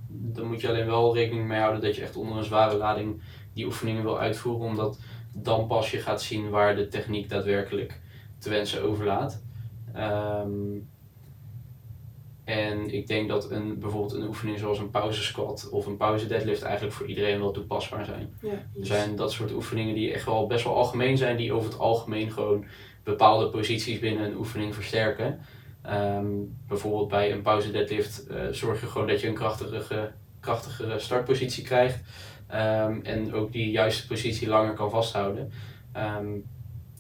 dan 0.08 0.48
moet 0.48 0.62
je 0.62 0.68
alleen 0.68 0.86
wel 0.86 1.16
rekening 1.16 1.48
mee 1.48 1.60
houden 1.60 1.82
dat 1.82 1.96
je 1.96 2.02
echt 2.02 2.16
onder 2.16 2.38
een 2.38 2.44
zware 2.44 2.78
lading 2.78 3.22
die 3.54 3.66
oefeningen 3.66 4.04
wil 4.04 4.20
uitvoeren, 4.20 4.68
omdat 4.68 5.00
dan 5.34 5.68
pas 5.68 5.92
je 5.92 5.98
gaat 5.98 6.22
zien 6.22 6.50
waar 6.50 6.76
de 6.76 6.88
techniek 6.88 7.30
daadwerkelijk 7.30 8.00
te 8.38 8.50
wensen 8.50 8.84
overlaat. 8.84 9.44
Ehm, 9.94 10.50
en 12.44 12.94
ik 12.94 13.08
denk 13.08 13.28
dat 13.30 13.52
een, 13.52 13.80
bijvoorbeeld 13.80 14.14
een 14.14 14.28
oefening 14.28 14.60
zoals 14.60 14.80
een 14.80 14.90
pauze 14.90 15.24
squat 15.24 15.70
of 15.70 15.86
een 15.86 15.98
pauze 15.98 16.28
deadlift 16.28 16.62
eigenlijk 16.62 16.96
voor 16.96 17.08
iedereen 17.08 17.40
wel 17.40 17.52
toepasbaar 17.52 18.06
zijn. 18.06 18.34
Ja, 18.42 18.50
Er 18.50 18.86
zijn 18.86 19.16
dat 19.16 19.32
soort 19.32 19.52
oefeningen 19.52 19.96
die 19.96 20.14
echt 20.14 20.26
wel 20.26 20.48
best 20.48 20.64
wel 20.64 20.76
algemeen 20.76 21.18
zijn, 21.18 21.38
die 21.38 21.54
over 21.54 21.70
het 21.70 21.80
algemeen 21.80 22.32
gewoon 22.32 22.66
bepaalde 23.04 23.50
posities 23.50 24.00
binnen 24.00 24.26
een 24.26 24.38
oefening 24.38 24.76
versterken. 24.76 25.40
Ehm, 25.82 26.26
bijvoorbeeld 26.68 27.08
bij 27.08 27.32
een 27.32 27.42
pauze 27.42 27.72
deadlift 27.72 28.28
eh, 28.28 28.48
zorg 28.52 28.82
je 28.82 28.88
gewoon 28.88 29.08
dat 29.08 29.22
je 29.22 29.28
een 29.28 29.34
krachtigere, 29.34 30.12
krachtigere 30.40 31.00
startpositie 31.00 31.64
krijgt. 31.64 32.00
Ehm, 32.48 33.00
en 33.04 33.34
ook 33.34 33.52
die 33.52 33.72
juiste 33.72 34.08
positie 34.08 34.48
langer 34.48 34.74
kan 34.74 34.90
vasthouden. 34.90 35.52
Ehm, 35.92 36.28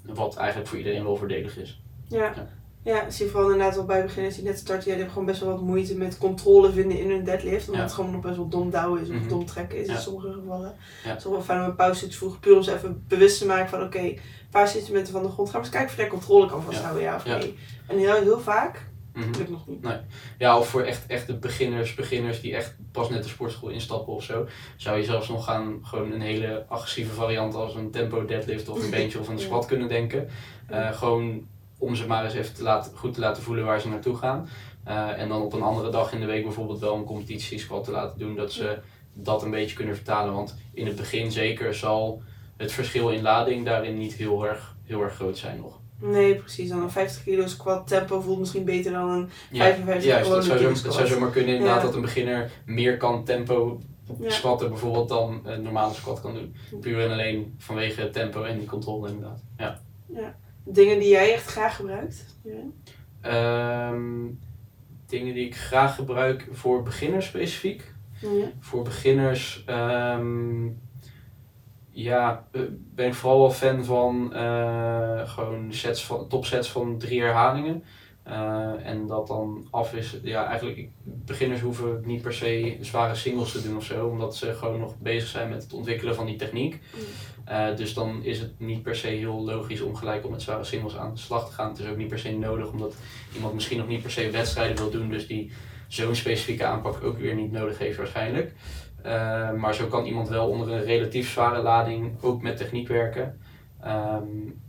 wat 0.05 0.35
eigenlijk 0.35 0.69
voor 0.69 0.77
iedereen 0.77 1.03
wel 1.03 1.15
voordelig 1.15 1.57
is. 1.57 1.81
Ja. 2.07 2.33
Ja. 2.35 2.47
Ja, 2.83 3.09
zie 3.09 3.25
je 3.25 3.31
vooral 3.31 3.51
inderdaad 3.51 3.75
wel 3.75 3.85
bij 3.85 4.03
beginners 4.03 4.35
die 4.35 4.43
net 4.43 4.57
starten, 4.57 4.77
ja, 4.77 4.83
die 4.83 4.93
hebben 4.93 5.11
gewoon 5.11 5.25
best 5.27 5.39
wel 5.41 5.49
wat 5.49 5.61
moeite 5.61 5.95
met 5.97 6.17
controle 6.17 6.71
vinden 6.71 6.99
in 6.99 7.09
hun 7.09 7.23
deadlift. 7.23 7.65
Omdat 7.65 7.75
Ja. 7.75 7.81
het 7.87 7.93
gewoon 7.93 8.11
nog 8.11 8.21
best 8.21 8.35
wel 8.35 8.47
dom 8.47 8.69
douwen 8.69 9.01
is 9.01 9.09
of 9.09 9.15
Mhm. 9.15 9.27
dom 9.27 9.45
trekken 9.45 9.77
is 9.77 9.87
Ja. 9.87 9.93
in 9.93 9.99
sommige 9.99 10.31
gevallen. 10.33 10.75
Ja. 11.03 11.09
Het 11.09 11.17
is 11.17 11.23
wel 11.25 11.41
fijn 11.41 11.59
om 11.59 11.65
een 11.65 11.75
pauze 11.75 12.07
te 12.07 12.17
voegen, 12.17 12.39
puur 12.39 12.55
om 12.55 12.63
ze 12.63 12.73
even 12.75 13.03
bewust 13.07 13.37
te 13.39 13.45
maken 13.45 13.69
van 13.69 13.83
oké, 13.83 13.99
een 13.99 14.19
paar 14.51 14.75
instrumenten 14.75 15.13
van 15.13 15.23
de 15.23 15.29
grond, 15.29 15.49
gaan 15.49 15.59
we 15.59 15.65
eens 15.65 15.75
kijken 15.75 15.91
of 15.91 15.97
jij 15.97 16.07
controle 16.07 16.47
kan 16.47 16.61
vasthouden, 16.63 17.03
ja, 17.03 17.15
of 17.15 17.25
nee. 17.25 17.57
En 17.87 17.97
heel, 17.97 18.13
heel 18.13 18.39
vaak 18.39 18.89
Mhm. 19.13 19.31
lukt 19.37 19.49
nog 19.49 19.67
niet. 19.67 19.85
Ja, 20.37 20.57
of 20.59 20.67
voor 20.67 20.81
echt, 20.81 21.05
echt 21.07 21.27
de 21.27 21.37
beginners, 21.37 21.93
beginners 21.95 22.41
die 22.41 22.55
echt 22.55 22.75
pas 22.91 23.09
net 23.09 23.23
de 23.23 23.29
sportschool 23.29 23.69
instappen 23.69 24.13
of 24.13 24.23
zo, 24.23 24.45
zou 24.75 24.97
je 24.97 25.03
zelfs 25.03 25.29
nog 25.29 25.45
gaan 25.45 25.79
gewoon 25.81 26.11
een 26.11 26.21
hele 26.21 26.65
agressieve 26.67 27.13
variant 27.13 27.53
als 27.55 27.75
een 27.75 27.91
tempo 27.91 28.25
deadlift 28.25 28.69
of 28.69 28.83
een 28.83 28.89
bench 28.99 29.15
of 29.15 29.27
een 29.27 29.39
squat 29.39 29.65
kunnen 29.65 29.87
denken. 29.89 30.27
Eh, 30.67 30.91
gewoon 30.91 31.47
om 31.81 31.95
ze 31.95 32.07
maar 32.07 32.23
eens 32.25 32.33
even 32.33 32.53
te 32.53 32.63
laten, 32.63 32.97
goed 32.97 33.13
te 33.13 33.19
laten 33.19 33.43
voelen 33.43 33.65
waar 33.65 33.81
ze 33.81 33.87
naartoe 33.89 34.15
gaan. 34.15 34.47
Eh, 34.83 35.19
en 35.21 35.29
dan 35.29 35.41
op 35.41 35.53
een 35.53 35.61
andere 35.61 35.89
dag 35.89 36.13
in 36.13 36.19
de 36.19 36.25
week 36.25 36.43
bijvoorbeeld 36.43 36.79
wel 36.79 36.95
een 36.95 37.03
competitie 37.03 37.59
squat 37.59 37.83
te 37.83 37.91
laten 37.91 38.19
doen, 38.19 38.35
dat 38.35 38.51
ze 38.51 38.77
dat 39.13 39.43
een 39.43 39.51
beetje 39.51 39.75
kunnen 39.75 39.95
vertalen. 39.95 40.33
Want 40.33 40.55
in 40.73 40.85
het 40.85 40.95
begin 40.95 41.31
zeker 41.31 41.73
zal 41.75 42.21
het 42.57 42.71
verschil 42.71 43.09
in 43.09 43.21
lading 43.21 43.65
daarin 43.65 43.97
niet 43.97 44.13
heel 44.13 44.47
erg, 44.47 44.75
heel 44.83 45.01
erg 45.01 45.13
groot 45.15 45.37
zijn 45.37 45.57
nog. 45.57 45.79
Nee, 45.99 46.35
precies. 46.35 46.69
Dan 46.69 46.81
een 46.81 46.91
50 46.91 47.23
kilo 47.23 47.47
squat 47.47 47.87
tempo 47.87 48.21
voelt 48.21 48.39
misschien 48.39 48.63
beter 48.65 48.91
dan 48.91 49.09
een 49.09 49.29
Ja, 49.51 49.63
55 49.63 50.03
juist, 50.05 50.23
gewone 50.23 50.35
het 50.37 50.45
zou, 50.45 50.57
zo, 50.59 50.63
kilo 50.65 50.75
squat. 50.77 50.93
zou 50.93 51.07
zomaar 51.07 51.29
kunnen 51.29 51.53
inderdaad 51.53 51.77
Ja. 51.79 51.83
dat 51.85 51.95
een 51.95 52.01
beginner 52.01 52.51
meer 52.65 52.97
kan 52.97 53.23
tempo 53.23 53.79
Ja. 54.19 54.29
squatten 54.29 54.69
bijvoorbeeld 54.69 55.09
dan 55.09 55.41
een 55.43 55.61
normale 55.61 55.93
squat 55.93 56.21
kan 56.21 56.33
doen. 56.33 56.55
Puur 56.81 57.03
en 57.05 57.11
alleen 57.11 57.55
vanwege 57.57 58.09
tempo 58.09 58.43
en 58.43 58.57
die 58.57 58.67
controle 58.67 59.07
inderdaad. 59.09 59.43
Ja. 59.57 59.79
Dingen 60.63 60.99
die 60.99 61.09
jij 61.09 61.33
echt 61.33 61.45
graag 61.45 61.75
gebruikt? 61.75 62.37
Ja. 62.43 62.63
Ehm, 63.21 64.27
dingen 65.07 65.33
die 65.33 65.45
ik 65.45 65.55
graag 65.55 65.95
gebruik 65.95 66.47
voor 66.51 66.83
beginners 66.83 67.25
specifiek. 67.25 67.93
Ja. 68.21 68.51
Voor 68.59 68.83
beginners 68.83 69.63
ehm, 69.65 70.67
ja, 71.89 72.47
eh, 72.51 72.61
ben 72.69 73.07
ik 73.07 73.13
vooral 73.13 73.39
wel 73.39 73.51
fan 73.51 73.85
van 73.85 74.33
eh, 74.33 75.29
gewoon 75.29 75.73
sets 75.73 76.05
van, 76.05 76.27
topsets 76.27 76.69
van 76.69 76.97
drie 76.97 77.21
herhalingen. 77.21 77.83
Eh, 78.23 78.85
en 78.85 79.07
dat 79.07 79.27
dan 79.27 79.67
afwisselen. 79.71 80.25
Ja, 80.25 80.47
eigenlijk, 80.47 80.89
beginners 81.03 81.61
hoeven 81.61 82.01
niet 82.05 82.21
per 82.21 82.33
se 82.33 82.77
zware 82.81 83.15
singles 83.15 83.51
te 83.51 83.63
doen 83.63 83.77
of 83.77 83.83
zo, 83.83 84.07
omdat 84.07 84.35
ze 84.35 84.53
gewoon 84.53 84.79
nog 84.79 84.97
bezig 84.99 85.29
zijn 85.29 85.49
met 85.49 85.63
het 85.63 85.73
ontwikkelen 85.73 86.15
van 86.15 86.25
die 86.25 86.35
techniek. 86.35 86.79
Eh, 87.45 87.75
dus 87.75 87.93
dan 87.93 88.23
is 88.23 88.39
het 88.39 88.59
niet 88.59 88.83
per 88.83 88.95
se 88.95 89.07
heel 89.07 89.43
logisch 89.43 89.81
om 89.81 89.95
gelijk 89.95 90.25
op 90.25 90.31
met 90.31 90.41
zware 90.41 90.63
singles 90.63 90.97
aan 90.97 91.13
de 91.13 91.19
slag 91.19 91.47
te 91.47 91.53
gaan. 91.53 91.69
Het 91.69 91.79
is 91.79 91.87
ook 91.87 91.97
niet 91.97 92.07
per 92.07 92.19
se 92.19 92.31
nodig, 92.31 92.71
omdat 92.71 92.95
iemand 93.35 93.53
misschien 93.53 93.77
nog 93.77 93.87
niet 93.87 94.01
per 94.01 94.11
se 94.11 94.29
wedstrijden 94.29 94.77
wil 94.77 94.91
doen, 94.91 95.09
dus 95.09 95.27
die 95.27 95.51
zo'n 95.87 96.15
specifieke 96.15 96.65
aanpak 96.65 97.03
ook 97.03 97.17
weer 97.17 97.35
niet 97.35 97.51
nodig 97.51 97.77
heeft 97.77 97.97
waarschijnlijk. 97.97 98.53
Eh, 99.01 99.53
maar 99.53 99.75
zo 99.75 99.87
kan 99.87 100.05
iemand 100.05 100.29
wel 100.29 100.49
onder 100.49 100.71
een 100.71 100.83
relatief 100.83 101.31
zware 101.31 101.61
lading 101.61 102.21
ook 102.21 102.41
met 102.41 102.57
techniek 102.57 102.87
werken. 102.87 103.39
Ehm, 103.81 104.23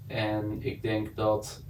en 0.07 0.57
ik 0.59 0.83
denk 0.83 1.17
dat 1.17 1.63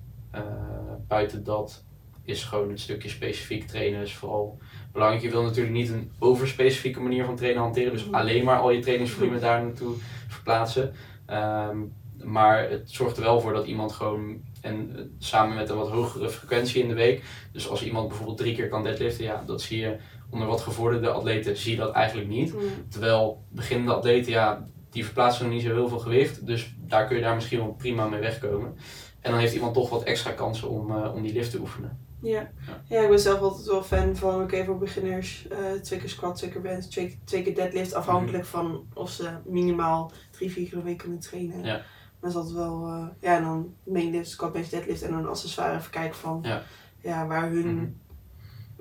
buiten 1.09 1.45
dat 1.45 1.85
is 2.25 2.45
gewoon 2.45 2.69
het 2.71 2.81
stukje 2.81 3.09
specifiek 3.09 3.67
trainen 3.67 4.01
is 4.03 4.15
vooral 4.15 4.59
belangrijk. 4.93 5.23
Je 5.23 5.31
wil 5.31 5.43
natuurlijk 5.43 5.75
niet 5.75 5.89
een 5.89 6.11
overspecifieke 6.19 7.01
manier 7.01 7.25
van 7.25 7.37
trainen 7.37 7.63
hanteren, 7.63 7.93
dus 7.93 8.05
Mhm. 8.05 8.15
alleen 8.15 8.45
maar 8.45 8.59
al 8.59 8.71
je 8.71 8.81
trainingsvolume 8.81 9.39
daar 9.39 9.63
naartoe 9.63 9.95
verplaatsen. 10.29 10.93
Ehm, 11.27 11.79
maar 12.23 12.71
het 12.71 12.91
zorgt 12.91 13.17
er 13.17 13.23
wel 13.23 13.41
voor 13.41 13.53
dat 13.53 13.67
iemand 13.67 13.93
gewoon, 13.93 14.41
en 14.61 14.97
eh, 14.97 15.03
samen 15.19 15.57
met 15.57 15.71
een 15.71 15.77
wat 15.77 15.91
hogere 15.91 16.29
frequentie 16.31 16.83
in 16.83 16.89
de 16.89 16.95
week, 16.95 17.23
dus 17.53 17.69
als 17.69 17.85
iemand 17.85 18.09
bijvoorbeeld 18.09 18.39
drie 18.39 18.55
keer 18.55 18.69
kan 18.69 18.83
deadliften, 18.83 19.25
ja, 19.25 19.43
dat 19.47 19.63
zie 19.63 19.81
je 19.81 19.97
onder 20.31 20.49
wat 20.49 20.61
gevorderde 20.61 21.11
atleten, 21.11 21.57
zie 21.57 21.71
je 21.73 21.79
dat 21.79 21.93
eigenlijk 21.93 22.29
niet. 22.29 22.49
Ja. 22.51 22.59
Terwijl 22.89 23.45
beginnende 23.49 23.93
atleten, 23.95 24.33
ja, 24.33 24.67
die 24.91 25.05
verplaatsen 25.05 25.45
nog 25.45 25.55
niet 25.55 25.63
zo 25.63 25.73
heel 25.73 25.89
veel 25.89 25.99
gewicht. 25.99 26.47
Dus 26.47 26.75
daar 26.79 27.07
kun 27.07 27.17
je 27.17 27.23
daar 27.23 27.35
misschien 27.35 27.59
wel 27.59 27.75
prima 27.79 28.07
mee 28.09 28.21
wegkomen. 28.21 28.77
En 29.23 29.31
dan 29.31 29.41
heeft 29.41 29.55
iemand 29.55 29.75
toch 29.75 29.91
wat 29.91 30.03
extra 30.03 30.31
kansen 30.33 30.69
om, 30.69 30.91
eh, 30.91 31.15
om 31.15 31.23
die 31.23 31.33
lift 31.33 31.51
te 31.51 31.59
oefenen. 31.59 31.99
Ja. 32.21 32.31
Ja. 32.31 32.51
ja, 32.89 33.03
ik 33.03 33.09
ben 33.09 33.19
zelf 33.21 33.41
altijd 33.41 33.67
wel 33.67 33.83
fan 33.83 34.17
van, 34.17 34.43
oké, 34.43 34.65
voor 34.65 34.79
beginners, 34.79 35.49
eh, 35.49 35.59
twee 35.83 35.99
keer 35.99 36.09
squat, 36.09 36.37
twee 36.37 36.51
keer 36.51 36.61
bench, 36.61 36.85
twee, 36.85 37.19
twee 37.25 37.43
keer 37.43 37.55
deadlift, 37.55 37.95
afhankelijk 37.95 38.45
van 38.45 38.87
of 38.95 39.11
ze 39.11 39.31
minimaal 39.45 40.13
drie, 40.31 40.51
vier 40.53 40.69
keer 40.69 40.79
een 40.79 40.85
week 40.85 40.99
kunnen 40.99 41.19
trainen. 41.19 41.65
Ja. 41.65 41.83
Maar 42.21 42.31
is 42.31 42.37
dat 42.37 42.53
wel, 42.53 42.87
eh, 42.87 43.07
ja, 43.21 43.37
en 43.37 43.43
dan 43.43 43.75
main 43.85 44.11
lift, 44.11 44.31
squat, 44.31 44.53
bench, 44.53 44.69
deadlift 44.69 45.03
en 45.03 45.11
dan 45.11 45.29
accessoire 45.29 45.77
even 45.79 45.91
kijken 45.91 46.17
van, 46.19 46.41
Ja. 46.43 46.63
ja, 47.01 47.27
waar 47.27 47.51
hun 47.51 47.75
Mhm. 47.75 47.87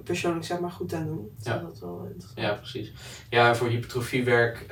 persoonlijk 0.04 0.46
zeg 0.46 0.60
maar 0.60 0.72
goed 0.72 0.94
aan 0.94 1.06
doen. 1.06 1.32
Dus 1.38 1.46
Ja. 1.46 1.58
dat 1.58 1.74
is 1.74 1.80
wel 1.80 2.04
interessant. 2.06 2.40
Ja, 2.40 2.54
precies. 2.54 2.92
Ja, 3.30 3.56
voor 3.56 3.68
hypertrofiewerk, 3.68 4.66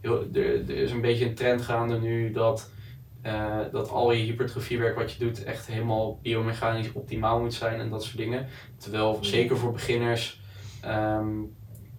heel, 0.00 0.28
er, 0.32 0.70
er 0.70 0.70
is 0.70 0.90
een 0.90 1.00
beetje 1.00 1.26
een 1.28 1.34
trend 1.34 1.62
gaande 1.62 1.98
nu 2.00 2.30
dat, 2.32 2.70
eh, 3.26 3.58
dat 3.72 3.90
al 3.90 4.12
je 4.12 4.24
hypertrofiewerk 4.24 4.96
wat 4.96 5.12
je 5.12 5.18
doet 5.18 5.44
echt 5.44 5.66
helemaal 5.66 6.18
biomechanisch 6.22 6.92
optimaal 6.92 7.40
moet 7.40 7.54
zijn 7.54 7.80
en 7.80 7.90
dat 7.90 8.04
soort 8.04 8.16
dingen. 8.16 8.46
Terwijl 8.76 9.18
zeker 9.20 9.56
voor 9.56 9.72
beginners 9.72 10.40
ehm, 10.80 11.28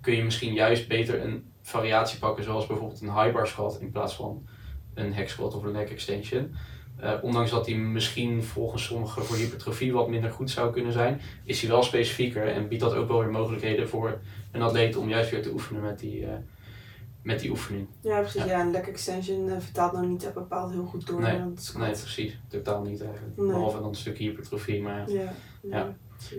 kun 0.02 0.16
je 0.16 0.24
misschien 0.24 0.54
juist 0.54 0.88
beter 0.88 1.24
een 1.24 1.52
variatie 1.62 2.20
pakken 2.20 2.44
zoals 2.44 2.68
bijvoorbeeld 2.68 3.02
een 3.02 3.14
high 3.22 3.34
bar 3.34 3.48
squat 3.48 3.80
in 3.80 3.92
plaats 3.92 4.16
van 4.16 4.48
een 4.94 5.14
hack 5.14 5.28
squat 5.28 5.56
of 5.56 5.64
een 5.64 5.72
leg 5.72 5.90
extension. 5.90 6.56
eh, 7.00 7.14
ondanks 7.22 7.52
dat 7.52 7.66
hij 7.66 7.76
misschien 7.76 8.44
volgens 8.44 8.84
sommigen 8.84 9.24
voor 9.24 9.38
hypertrofie 9.38 9.94
wat 9.94 10.10
minder 10.10 10.32
goed 10.32 10.50
zou 10.50 10.72
kunnen 10.72 10.94
zijn, 10.94 11.22
is 11.44 11.62
hij 11.62 11.70
wel 11.70 11.84
specifieker 11.84 12.48
en 12.48 12.68
biedt 12.68 12.82
dat 12.82 12.94
ook 12.94 13.08
wel 13.08 13.20
weer 13.20 13.32
mogelijkheden 13.32 13.90
voor 13.90 14.20
een 14.52 14.62
atleet 14.62 14.96
om 14.96 15.10
juist 15.10 15.30
weer 15.30 15.42
te 15.42 15.52
oefenen 15.52 15.82
met 15.82 16.00
die, 16.00 16.26
eh, 16.26 16.34
met 17.28 17.40
die 17.40 17.50
oefening. 17.50 17.88
Ja, 18.02 18.20
precies. 18.20 18.44
Ja. 18.44 18.48
Ja, 18.48 18.62
een 18.62 18.72
leg 18.72 18.88
extension 18.88 19.50
eh, 19.50 19.60
vertaalt 19.60 19.92
nou 19.92 20.08
niet 20.08 20.32
bepaald 20.34 20.72
heel 20.72 20.86
goed 20.86 21.08
door. 21.08 21.22
Nee. 21.22 21.40
Nee, 21.78 21.92
precies. 21.92 22.40
Totaal 22.48 22.82
niet 22.82 23.02
eigenlijk. 23.02 23.38
Nee. 23.38 23.48
Behalve 23.48 23.80
dan 23.80 23.88
een 23.88 23.96
stukje 23.96 24.24
hypertrofie. 24.24 24.82
Maar 24.82 25.10
Ja, 25.10 25.34
ja. 25.62 25.96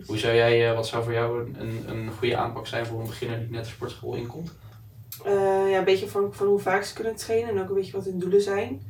Hoe 0.06 0.18
zou 0.18 0.34
jij, 0.34 0.68
eh, 0.68 0.74
wat 0.74 0.86
zou 0.86 1.04
voor 1.04 1.12
jou 1.12 1.40
een, 1.44 1.60
een, 1.60 1.90
een 1.90 2.10
goede 2.12 2.36
aanpak 2.36 2.66
zijn 2.66 2.86
voor 2.86 3.00
een 3.00 3.06
beginner 3.06 3.38
die 3.38 3.50
net 3.50 3.64
de 3.64 3.70
sportschool 3.70 4.14
inkomt? 4.14 4.52
Eh, 5.24 5.70
ja, 5.70 5.78
een 5.78 5.84
beetje 5.84 6.08
van, 6.08 6.34
van 6.34 6.46
hoe 6.46 6.58
vaak 6.58 6.82
ze 6.82 6.94
kunnen 6.94 7.16
trainen 7.16 7.50
en 7.50 7.60
ook 7.60 7.68
een 7.68 7.74
beetje 7.74 7.92
wat 7.92 8.04
hun 8.04 8.18
doelen 8.18 8.42
zijn. 8.42 8.82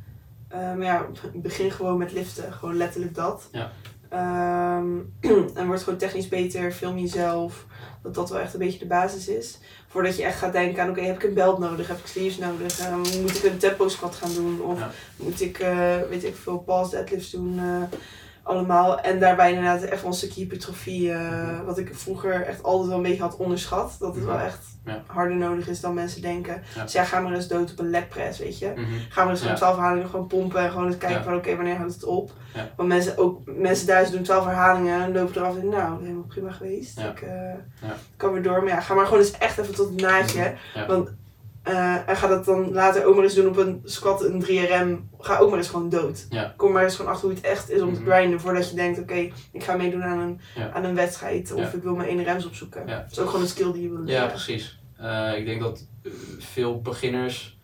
Eh, 0.47 0.59
maar 0.59 0.83
ja, 0.83 1.05
begin 1.33 1.71
gewoon 1.71 1.97
met 1.97 2.11
liften, 2.11 2.53
gewoon 2.53 2.77
letterlijk 2.77 3.15
dat. 3.15 3.49
Ja. 3.51 3.71
Ehm, 4.09 4.87
en 5.59 5.67
word 5.67 5.83
gewoon 5.83 5.99
technisch 5.99 6.27
beter, 6.27 6.71
film 6.71 6.97
jezelf. 6.97 7.65
Dat 8.03 8.13
dat 8.15 8.29
wel 8.29 8.39
echt 8.39 8.53
een 8.53 8.59
beetje 8.59 8.79
de 8.79 8.85
basis 8.87 9.27
is. 9.27 9.57
Voordat 9.87 10.17
je 10.17 10.23
echt 10.23 10.37
gaat 10.37 10.53
denken 10.53 10.83
aan, 10.83 10.89
oké, 10.89 11.01
heb 11.01 11.15
ik 11.15 11.23
een 11.23 11.33
belt 11.33 11.59
nodig? 11.59 11.87
Heb 11.87 11.97
ik 11.97 12.05
sleeves 12.07 12.37
nodig? 12.37 12.79
Eh, 12.79 12.95
moet 12.95 13.35
ik 13.37 13.43
een 13.43 13.57
tempo 13.57 13.87
squat 13.87 14.15
gaan 14.15 14.33
doen? 14.33 14.61
Of 14.61 14.79
Ja. 14.79 14.91
moet 15.15 15.41
ik, 15.41 15.59
eh, 15.59 15.97
weet 16.09 16.23
ik 16.23 16.35
veel, 16.35 16.57
pause 16.59 16.91
deadlifts 16.91 17.29
doen? 17.31 17.59
eh, 17.59 17.97
allemaal. 18.49 18.99
En 18.99 19.19
daarbij 19.19 19.49
inderdaad 19.53 19.81
echt 19.81 20.03
stukje 20.13 20.41
hypertrofie. 20.41 21.11
eh, 21.11 21.19
Mhm. 21.19 21.65
Wat 21.65 21.77
ik 21.77 21.95
vroeger 21.95 22.41
echt 22.45 22.63
altijd 22.63 22.87
wel 22.87 22.97
een 22.97 23.03
beetje 23.03 23.21
had 23.21 23.35
onderschat. 23.37 23.95
Dat 23.99 24.15
het 24.15 24.23
Mhm. 24.23 24.33
wel 24.33 24.45
echt 24.45 24.59
Ja. 24.85 25.03
harder 25.05 25.37
nodig 25.37 25.67
is 25.67 25.79
dan 25.79 25.93
mensen 25.93 26.21
denken. 26.21 26.61
Ja. 26.75 26.83
Dus 26.83 26.91
ja, 26.93 27.03
ga 27.03 27.19
maar 27.19 27.33
eens 27.33 27.47
dood 27.47 27.71
op 27.71 27.79
een 27.79 27.89
leg 27.89 28.07
press, 28.07 28.39
weet 28.39 28.59
je. 28.59 28.71
Mhm. 28.75 28.85
Ga 29.09 29.21
maar 29.23 29.31
eens 29.31 29.41
gewoon. 29.41 29.55
12 29.55 29.75
herhalingen 29.75 30.09
gewoon 30.09 30.27
pompen 30.27 30.61
en 30.61 30.71
gewoon 30.71 30.85
eens 30.87 30.97
kijken 30.97 31.23
van 31.23 31.35
oké, 31.35 31.55
wanneer 31.55 31.75
houdt 31.75 31.93
het 31.93 32.03
op. 32.03 32.31
Want 32.75 32.89
mensen, 32.89 33.17
ook, 33.17 33.41
mensen 33.45 33.87
thuis 33.87 34.11
doen 34.11 34.23
12 34.23 34.45
herhalingen 34.45 35.01
en 35.03 35.13
lopen 35.13 35.35
eraf 35.41 35.57
en 35.57 35.69
nou, 35.69 36.01
helemaal 36.01 36.23
prima 36.27 36.51
geweest. 36.51 36.99
Ik 36.99 37.21
eh, 37.21 37.89
kan 38.17 38.33
weer 38.33 38.43
door. 38.43 38.63
Maar 38.63 38.73
ja, 38.73 38.81
ga 38.81 38.93
maar 38.93 39.05
gewoon 39.05 39.19
eens 39.19 39.37
echt 39.37 39.57
even 39.57 39.75
tot 39.75 39.89
het 39.89 40.01
naadje. 40.01 40.53
Ja. 40.73 40.85
Want 40.85 41.09
eh, 41.63 42.09
en 42.09 42.15
ga 42.15 42.27
dat 42.27 42.45
dan 42.45 42.71
later 42.71 43.05
ook 43.05 43.15
maar 43.15 43.23
eens 43.23 43.33
doen 43.33 43.47
op 43.47 43.57
een 43.57 43.81
squat, 43.83 44.23
een 44.23 44.41
3RM. 44.43 45.09
Ga 45.19 45.37
ook 45.37 45.49
maar 45.49 45.57
eens 45.57 45.69
gewoon 45.69 45.89
dood. 45.89 46.25
Ja. 46.29 46.53
Kom 46.57 46.71
maar 46.71 46.83
eens 46.83 46.95
gewoon 46.95 47.11
achter 47.11 47.27
hoe 47.27 47.35
het 47.37 47.45
echt 47.45 47.69
is 47.69 47.81
om 47.81 47.93
te 47.93 48.01
Mhm. 48.01 48.09
grinden. 48.11 48.39
Voordat 48.41 48.69
je 48.69 48.75
denkt, 48.75 48.99
oké, 48.99 49.29
ik 49.51 49.63
ga 49.63 49.75
meedoen 49.75 50.03
aan 50.03 50.19
een, 50.19 50.39
Ja. 50.55 50.71
aan 50.71 50.83
een 50.83 50.95
wedstrijd. 50.95 51.51
Of 51.53 51.59
Ja. 51.59 51.71
ik 51.77 51.83
wil 51.83 51.95
mijn 51.95 52.09
1 52.09 52.23
rems 52.23 52.45
opzoeken. 52.45 52.87
Ja. 52.87 52.97
Dat 52.99 53.11
is 53.11 53.19
ook 53.19 53.25
gewoon 53.27 53.41
een 53.41 53.47
skill 53.47 53.71
die 53.71 53.81
je 53.81 53.89
wil 53.89 53.99
Ja, 53.99 54.05
leren. 54.05 54.27
precies. 54.27 54.79
Eh, 54.97 55.37
ik 55.37 55.45
denk 55.45 55.61
dat 55.61 55.87
eh, 56.03 56.11
veel 56.39 56.81
beginners 56.81 57.57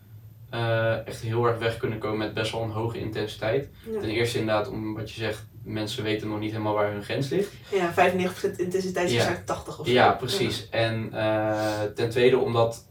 echt 1.06 1.22
heel 1.22 1.46
erg 1.46 1.58
weg 1.58 1.78
kunnen 1.78 2.00
komen 2.00 2.18
met 2.18 2.34
best 2.34 2.52
wel 2.52 2.62
een 2.62 2.70
hoge 2.70 3.00
intensiteit. 3.00 3.70
Ja. 3.92 4.00
Ten 4.00 4.10
eerste 4.10 4.40
inderdaad, 4.40 4.70
om 4.70 4.94
wat 4.94 5.12
je 5.12 5.20
zegt, 5.20 5.46
mensen 5.64 6.04
weten 6.04 6.28
nog 6.30 6.40
niet 6.40 6.52
helemaal 6.52 6.74
waar 6.74 6.92
hun 6.92 7.04
grens 7.04 7.30
ligt. 7.30 7.52
Ja, 7.72 7.94
95% 7.94 8.60
intensiteit 8.60 9.06
is 9.06 9.12
Ja. 9.12 9.18
waarschijnlijk 9.18 9.46
80 9.48 9.80
of 9.80 9.86
zo. 9.88 9.92
Ja, 9.94 10.12
precies. 10.12 10.70
En 10.70 11.10
ten 11.96 12.10
tweede 12.10 12.38
omdat 12.38 12.86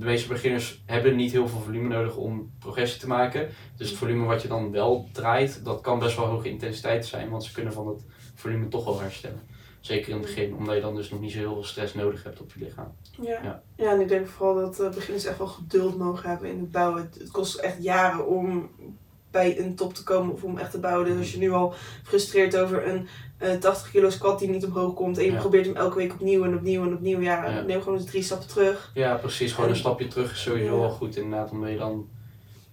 de 0.00 0.06
meeste 0.06 0.28
beginners 0.28 0.82
hebben 0.86 1.16
niet 1.16 1.32
heel 1.32 1.48
veel 1.48 1.60
volume 1.60 1.88
nodig 1.88 2.16
om 2.16 2.52
progressie 2.58 3.00
te 3.00 3.06
maken. 3.06 3.48
Dus 3.76 3.88
het 3.88 3.98
volume 3.98 4.26
wat 4.26 4.42
je 4.42 4.48
dan 4.48 4.70
wel 4.70 5.08
draait, 5.12 5.64
dat 5.64 5.80
kan 5.80 5.98
best 5.98 6.16
wel 6.16 6.26
hoge 6.26 6.48
intensiteit 6.48 7.06
zijn, 7.06 7.30
want 7.30 7.44
ze 7.44 7.52
kunnen 7.52 7.72
van 7.72 7.88
het 7.88 8.04
volume 8.34 8.68
toch 8.68 8.84
wel 8.84 9.00
herstellen. 9.00 9.40
Zeker 9.80 10.08
in 10.08 10.16
het 10.16 10.26
begin, 10.26 10.54
omdat 10.54 10.74
je 10.74 10.80
dan 10.80 10.94
dus 10.94 11.10
nog 11.10 11.20
niet 11.20 11.32
zo 11.32 11.38
heel 11.38 11.52
veel 11.52 11.64
stress 11.64 11.94
nodig 11.94 12.22
hebt 12.22 12.40
op 12.40 12.52
je 12.52 12.64
lichaam. 12.64 12.92
Ja. 13.20 13.42
Ja. 13.42 13.62
Ja. 13.76 13.92
en 13.92 14.00
ik 14.00 14.08
denk 14.08 14.26
vooral 14.26 14.54
dat 14.54 14.80
eh, 14.80 14.90
beginners 14.90 15.24
echt 15.24 15.38
wel 15.38 15.46
geduld 15.46 15.98
mogen 15.98 16.28
hebben 16.28 16.50
in 16.50 16.58
het 16.58 16.70
bouwen. 16.70 17.02
Het, 17.02 17.14
het 17.18 17.30
kost 17.30 17.58
echt 17.58 17.82
jaren 17.82 18.26
om 18.26 18.70
bij 19.30 19.58
een 19.58 19.74
top 19.74 19.94
te 19.94 20.02
komen 20.02 20.32
of 20.32 20.42
om 20.44 20.58
echt 20.58 20.70
te 20.70 20.78
bouwen. 20.80 21.06
Dus 21.06 21.16
als 21.18 21.32
je 21.32 21.38
nu 21.38 21.50
al 21.50 21.74
frustreert 22.02 22.56
over 22.56 22.88
een 22.88 23.08
eh 23.38 23.52
80 23.54 23.90
kilo 23.90 24.10
squat 24.10 24.38
die 24.38 24.48
niet 24.48 24.64
omhoog 24.64 24.94
komt 24.94 25.18
en 25.18 25.24
je 25.24 25.32
Ja. 25.32 25.38
probeert 25.38 25.66
hem 25.66 25.76
elke 25.76 25.96
week 25.96 26.12
opnieuw 26.12 26.44
en 26.44 26.54
opnieuw 26.54 26.82
en 26.82 26.94
opnieuw, 26.94 27.20
ja, 27.20 27.46
Ja. 27.48 27.60
neem 27.62 27.82
gewoon 27.82 27.98
eens 27.98 28.06
drie 28.10 28.22
stappen 28.22 28.48
terug. 28.48 28.90
Ja, 28.94 29.14
precies. 29.14 29.52
Gewoon 29.52 29.68
een 29.68 29.74
En- 29.74 29.80
stapje 29.80 30.06
terug 30.08 30.32
is 30.32 30.42
sowieso 30.42 30.80
wel 30.80 30.90
goed 30.90 31.16
inderdaad, 31.16 31.50
omdat 31.50 31.70
je 31.70 31.76
dan 31.78 32.08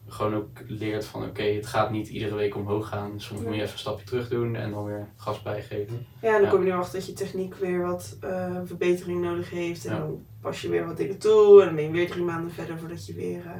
gewoon 0.09 0.35
ook 0.35 0.47
leert 0.67 1.05
van 1.05 1.23
oké, 1.23 1.41
het 1.43 1.65
gaat 1.65 1.91
niet 1.91 2.07
iedere 2.07 2.35
week 2.35 2.55
omhoog 2.55 2.87
gaan. 2.87 3.21
Soms 3.21 3.41
moet 3.41 3.53
je 3.55 3.61
even 3.61 3.71
een 3.73 3.79
stapje 3.79 4.05
terug 4.05 4.29
doen 4.29 4.55
en 4.55 4.71
dan 4.71 4.85
weer 4.85 5.07
gas 5.15 5.41
bijgeven. 5.41 6.05
Ja, 6.21 6.35
en 6.35 6.41
dan 6.41 6.49
kom 6.51 6.65
je 6.65 6.71
erachter 6.71 6.93
dat 6.99 7.07
je 7.07 7.13
techniek 7.13 7.55
weer 7.55 7.81
wat 7.81 8.17
eh, 8.21 8.55
verbetering 8.65 9.21
nodig 9.21 9.49
heeft. 9.49 9.85
En 9.85 9.97
dan 9.99 10.25
pas 10.41 10.61
je 10.61 10.69
weer 10.69 10.85
wat 10.85 10.97
dingen 10.97 11.17
toe. 11.17 11.59
En 11.59 11.65
dan 11.65 11.75
ben 11.75 11.83
je 11.83 11.91
weer 11.91 12.09
drie 12.09 12.23
maanden 12.23 12.51
verder 12.51 12.77
voordat 12.79 13.05
je 13.05 13.13
weer 13.13 13.45
eh, 13.45 13.51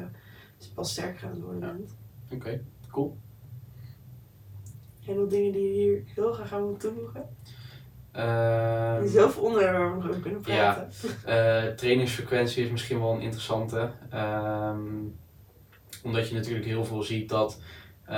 pas 0.73 0.91
sterker 0.91 1.25
aan 1.27 1.31
het 1.33 1.41
worden 1.41 1.59
bent. 1.59 1.95
Oké, 2.31 2.61
cool. 2.91 3.17
Heel 5.03 5.15
veel 5.15 5.27
dingen 5.27 5.51
die 5.51 5.67
je 5.67 5.73
hier 5.73 6.03
heel 6.15 6.33
graag 6.33 6.53
aan 6.53 6.77
toevoegen. 6.77 7.29
Ehm, 8.11 9.07
zoveel 9.07 9.43
onderwerpen 9.43 9.79
waar 9.79 9.89
we 9.91 9.97
nog 9.97 10.09
over 10.09 10.21
kunnen 10.21 10.41
Ja. 10.45 10.73
praten. 10.73 10.89
Eh, 11.25 11.73
trainingsfrequentie 11.75 12.63
is 12.63 12.71
misschien 12.71 12.99
wel 12.99 13.13
een 13.13 13.21
interessante. 13.21 13.89
Ehm, 14.09 14.85
omdat 16.03 16.27
je 16.29 16.35
natuurlijk 16.35 16.65
heel 16.65 16.85
veel 16.85 17.03
ziet 17.03 17.29
dat. 17.29 17.61
eh, 18.05 18.15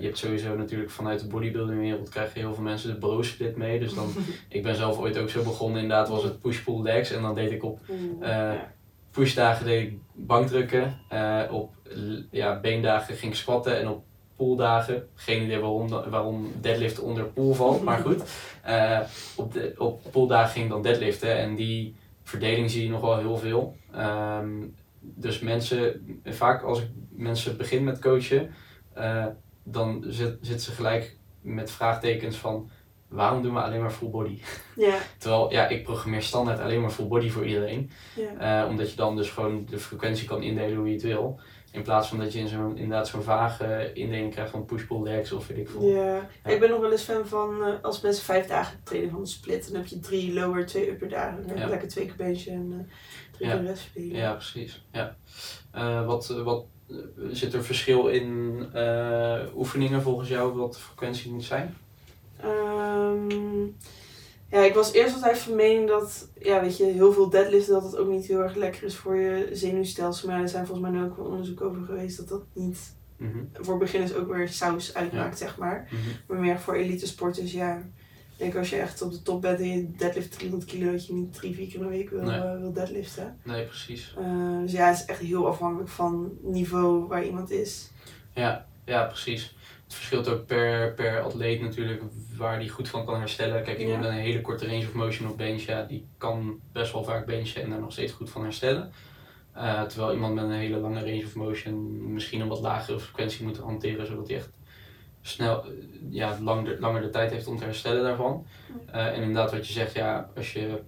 je 0.00 0.06
hebt 0.06 0.18
sowieso 0.18 0.56
natuurlijk 0.56 0.90
vanuit 0.90 1.20
de 1.20 1.26
bodybuilding 1.26 1.80
wereld 1.80 2.08
krijg 2.08 2.34
je 2.34 2.40
heel 2.40 2.54
veel 2.54 2.62
mensen 2.62 2.90
de 2.90 2.98
bro 2.98 3.22
split 3.22 3.56
mee. 3.56 3.78
Dus 3.80 3.94
dan, 3.94 4.08
ik 4.48 4.62
ben 4.62 4.74
zelf 4.76 4.98
ooit 4.98 5.18
ook 5.18 5.28
zo 5.28 5.42
begonnen, 5.42 5.82
inderdaad 5.82 6.08
was 6.08 6.22
het 6.22 6.40
push-pull 6.40 6.82
legs. 6.82 7.10
En 7.10 7.22
dan 7.22 7.34
deed 7.34 7.50
ik 7.50 7.62
op 7.64 7.80
Eh, 8.20 8.28
ja. 8.28 8.72
pushdagen 9.10 9.66
deed 9.66 9.82
ik 9.88 9.98
bankdrukken. 10.12 10.98
op 11.50 11.74
ja, 12.30 12.60
beendagen 12.60 13.14
ging 13.16 13.32
ik 13.32 13.38
squatten. 13.38 13.78
En 13.80 13.88
op 13.88 14.04
pooldagen, 14.42 15.08
geen 15.14 15.42
idee 15.42 15.58
waarom, 15.58 15.88
waarom 15.88 16.52
deadlift 16.60 17.00
onder 17.00 17.24
pool 17.24 17.54
valt, 17.54 17.82
maar 17.82 17.98
goed. 17.98 18.22
Eh, 18.62 19.00
op, 19.36 19.52
de, 19.52 19.74
op 19.78 20.00
pooldagen 20.10 20.50
ging 20.52 20.68
dan 20.70 20.82
deadliften 20.82 21.36
en 21.36 21.54
die 21.54 21.94
verdeling 22.22 22.70
zie 22.70 22.82
je 22.84 22.90
nog 22.90 23.00
wel 23.00 23.18
heel 23.18 23.36
veel. 23.36 23.76
Ehm, 23.92 24.50
dus 25.00 25.40
mensen, 25.40 26.20
vaak 26.24 26.62
als 26.62 26.80
ik 26.80 26.88
mensen 27.10 27.56
begin 27.56 27.84
met 27.84 27.98
coachen, 27.98 28.50
eh, 28.94 29.26
dan 29.64 30.04
zit, 30.08 30.36
zitten 30.40 30.60
ze 30.60 30.72
gelijk 30.72 31.16
met 31.40 31.70
vraagtekens 31.70 32.36
van 32.36 32.70
waarom 33.08 33.42
doen 33.42 33.54
we 33.54 33.60
alleen 33.60 33.80
maar 33.80 33.90
full 33.90 34.10
body? 34.10 34.38
Ja, 34.76 34.98
Terwijl 35.18 35.52
ja, 35.52 35.68
ik 35.68 35.82
programmeer 35.82 36.22
standaard 36.22 36.60
alleen 36.60 36.80
maar 36.80 36.90
full 36.90 37.06
body 37.08 37.28
voor 37.30 37.46
iedereen. 37.46 37.90
ja. 38.16 38.62
Eh, 38.62 38.68
omdat 38.68 38.90
je 38.90 38.96
dan 38.96 39.16
dus 39.16 39.30
gewoon 39.30 39.66
de 39.70 39.78
frequentie 39.78 40.26
kan 40.28 40.42
indelen 40.42 40.76
hoe 40.76 40.86
je 40.86 40.92
het 40.92 41.02
wil. 41.02 41.40
In 41.72 41.82
plaats 41.82 42.08
van 42.08 42.18
dat 42.18 42.32
je 42.32 42.38
in 42.38 42.48
zo'n, 42.48 42.76
inderdaad 42.76 43.08
zo'n 43.08 43.22
vage 43.22 43.90
indeling 43.94 44.32
krijgt 44.32 44.50
van 44.50 44.64
push-pull 44.64 45.02
legs 45.02 45.32
of 45.32 45.46
weet 45.46 45.58
ik 45.58 45.68
veel. 45.68 45.82
ja. 45.82 46.28
Ik 46.44 46.60
ben 46.60 46.70
nog 46.70 46.80
wel 46.80 46.92
eens 46.92 47.02
fan 47.02 47.26
van 47.26 47.64
eh, 47.64 47.74
als 47.82 48.00
mensen 48.00 48.24
vijf 48.24 48.46
dagen 48.46 48.80
trainen 48.82 49.10
van 49.10 49.20
een 49.20 49.26
split. 49.26 49.66
Dan 49.66 49.76
heb 49.80 49.86
je 49.86 49.98
drie 50.00 50.32
lower, 50.32 50.66
twee 50.66 50.90
upper 50.90 51.08
dagen. 51.08 51.36
Dan 51.36 51.46
heb 51.48 51.56
je 51.56 51.62
Ja. 51.62 51.68
lekker 51.68 51.88
twee 51.88 52.06
keer 52.06 52.16
benchen 52.16 52.52
en 52.52 52.72
eh, 52.72 52.94
drie 53.36 53.48
keer 53.50 53.62
rest 53.62 53.82
spelen. 53.82 54.16
Ja, 54.16 54.32
precies. 54.32 54.84
Ja. 54.92 55.16
Eh, 55.70 56.06
wat, 56.06 56.26
wat, 56.28 56.64
zit 57.30 57.54
er 57.54 57.64
verschil 57.64 58.06
in 58.08 58.66
oefeningen 59.56 60.02
volgens 60.02 60.28
jou 60.28 60.56
wat 60.56 60.72
de 60.72 60.78
frequentie 60.80 61.32
moet 61.32 61.44
zijn? 61.44 61.76
Ehm, 62.40 63.66
ja, 64.52 64.60
ik 64.64 64.74
was 64.74 64.92
eerst 64.92 65.14
altijd 65.14 65.38
van 65.38 65.54
mening 65.54 65.88
dat, 65.88 66.28
ja, 66.38 66.60
weet 66.60 66.76
je, 66.76 66.84
heel 66.84 67.12
veel 67.12 67.30
deadliften 67.30 67.72
dat 67.72 67.82
het 67.82 67.96
ook 67.96 68.08
niet 68.08 68.26
heel 68.26 68.42
erg 68.42 68.54
lekker 68.54 68.82
is 68.82 68.96
voor 68.96 69.16
je 69.16 69.48
zenuwstelsel. 69.52 70.28
Maar 70.28 70.40
er 70.40 70.48
zijn 70.48 70.66
volgens 70.66 70.88
mij 70.90 70.98
nu 70.98 71.04
ook 71.06 71.16
wel 71.16 71.26
onderzoek 71.26 71.60
over 71.60 71.82
geweest 71.84 72.16
dat 72.16 72.28
dat 72.28 72.42
niet 72.52 72.94
Mhm, 73.16 73.38
voor 73.52 73.78
beginners 73.78 74.14
ook 74.14 74.32
weer 74.34 74.48
saus 74.48 74.94
uitmaakt, 74.94 75.38
zeg 75.38 75.56
maar. 75.58 75.88
mhm. 75.90 76.00
Maar 76.26 76.38
meer 76.38 76.58
voor 76.60 76.74
elite 76.74 77.06
sporters, 77.06 77.52
ja. 77.52 77.76
Ik 77.76 78.38
denk 78.38 78.56
als 78.56 78.70
je 78.70 78.76
echt 78.76 79.02
op 79.02 79.10
de 79.12 79.22
top 79.22 79.40
bent 79.42 79.58
en 79.60 79.68
je 79.68 79.90
deadlift 79.96 80.32
300 80.32 80.70
kilo, 80.70 80.90
dat 80.92 81.06
je 81.06 81.12
niet 81.12 81.32
drie, 81.34 81.54
vier 81.54 81.66
keer 81.68 81.80
de 81.80 81.86
week 81.86 82.10
wil, 82.10 82.22
Nee. 82.22 82.40
eh, 82.40 82.58
wil 82.58 82.72
deadliften. 82.72 83.38
Nee, 83.44 83.64
precies. 83.64 84.14
Eh, 84.18 84.58
dus 84.60 84.72
ja, 84.72 84.86
het 84.88 84.96
is 84.98 85.04
echt 85.04 85.20
heel 85.20 85.46
afhankelijk 85.46 85.88
van 85.90 86.32
niveau 86.40 87.06
waar 87.06 87.24
iemand 87.24 87.50
is. 87.50 87.90
Ja, 88.34 88.66
ja, 88.84 89.04
precies. 89.04 89.56
Het 89.92 90.00
verschilt 90.00 90.28
ook 90.28 90.46
per, 90.46 90.92
per 90.94 91.20
atleet 91.20 91.60
natuurlijk 91.60 92.02
waar 92.36 92.58
die 92.58 92.68
goed 92.68 92.88
van 92.88 93.04
kan 93.04 93.18
herstellen. 93.18 93.62
Kijk, 93.62 93.78
iemand 93.78 94.02
Ja. 94.02 94.08
met 94.08 94.18
een 94.18 94.24
hele 94.24 94.40
korte 94.40 94.66
range 94.66 94.86
of 94.86 94.92
motion 94.92 95.30
op 95.30 95.36
bench, 95.36 95.60
ja, 95.60 95.82
die 95.82 96.06
kan 96.18 96.60
best 96.72 96.92
wel 96.92 97.04
vaak 97.04 97.26
benchen 97.26 97.62
en 97.62 97.70
daar 97.70 97.80
nog 97.80 97.92
steeds 97.92 98.12
goed 98.12 98.30
van 98.30 98.42
herstellen. 98.42 98.92
Eh, 99.52 99.82
terwijl 99.82 100.12
iemand 100.12 100.34
met 100.34 100.44
een 100.44 100.50
hele 100.50 100.76
lange 100.76 101.00
range 101.00 101.24
of 101.24 101.34
motion 101.34 102.12
misschien 102.12 102.40
een 102.40 102.48
wat 102.48 102.60
lagere 102.60 103.00
frequentie 103.00 103.46
moet 103.46 103.58
hanteren, 103.58 104.06
zodat 104.06 104.28
hij 104.28 104.36
echt 104.36 104.50
snel, 105.20 105.64
eh, 105.64 105.70
ja, 106.10 106.38
lang, 106.40 106.78
langer 106.78 107.02
de 107.02 107.10
tijd 107.10 107.30
heeft 107.30 107.46
om 107.46 107.56
te 107.58 107.64
herstellen 107.64 108.02
daarvan. 108.02 108.46
Eh, 108.92 109.06
en 109.06 109.14
inderdaad 109.14 109.52
wat 109.52 109.66
je 109.66 109.72
zegt, 109.72 109.94
ja, 109.94 110.30
als 110.36 110.52
je 110.52 110.80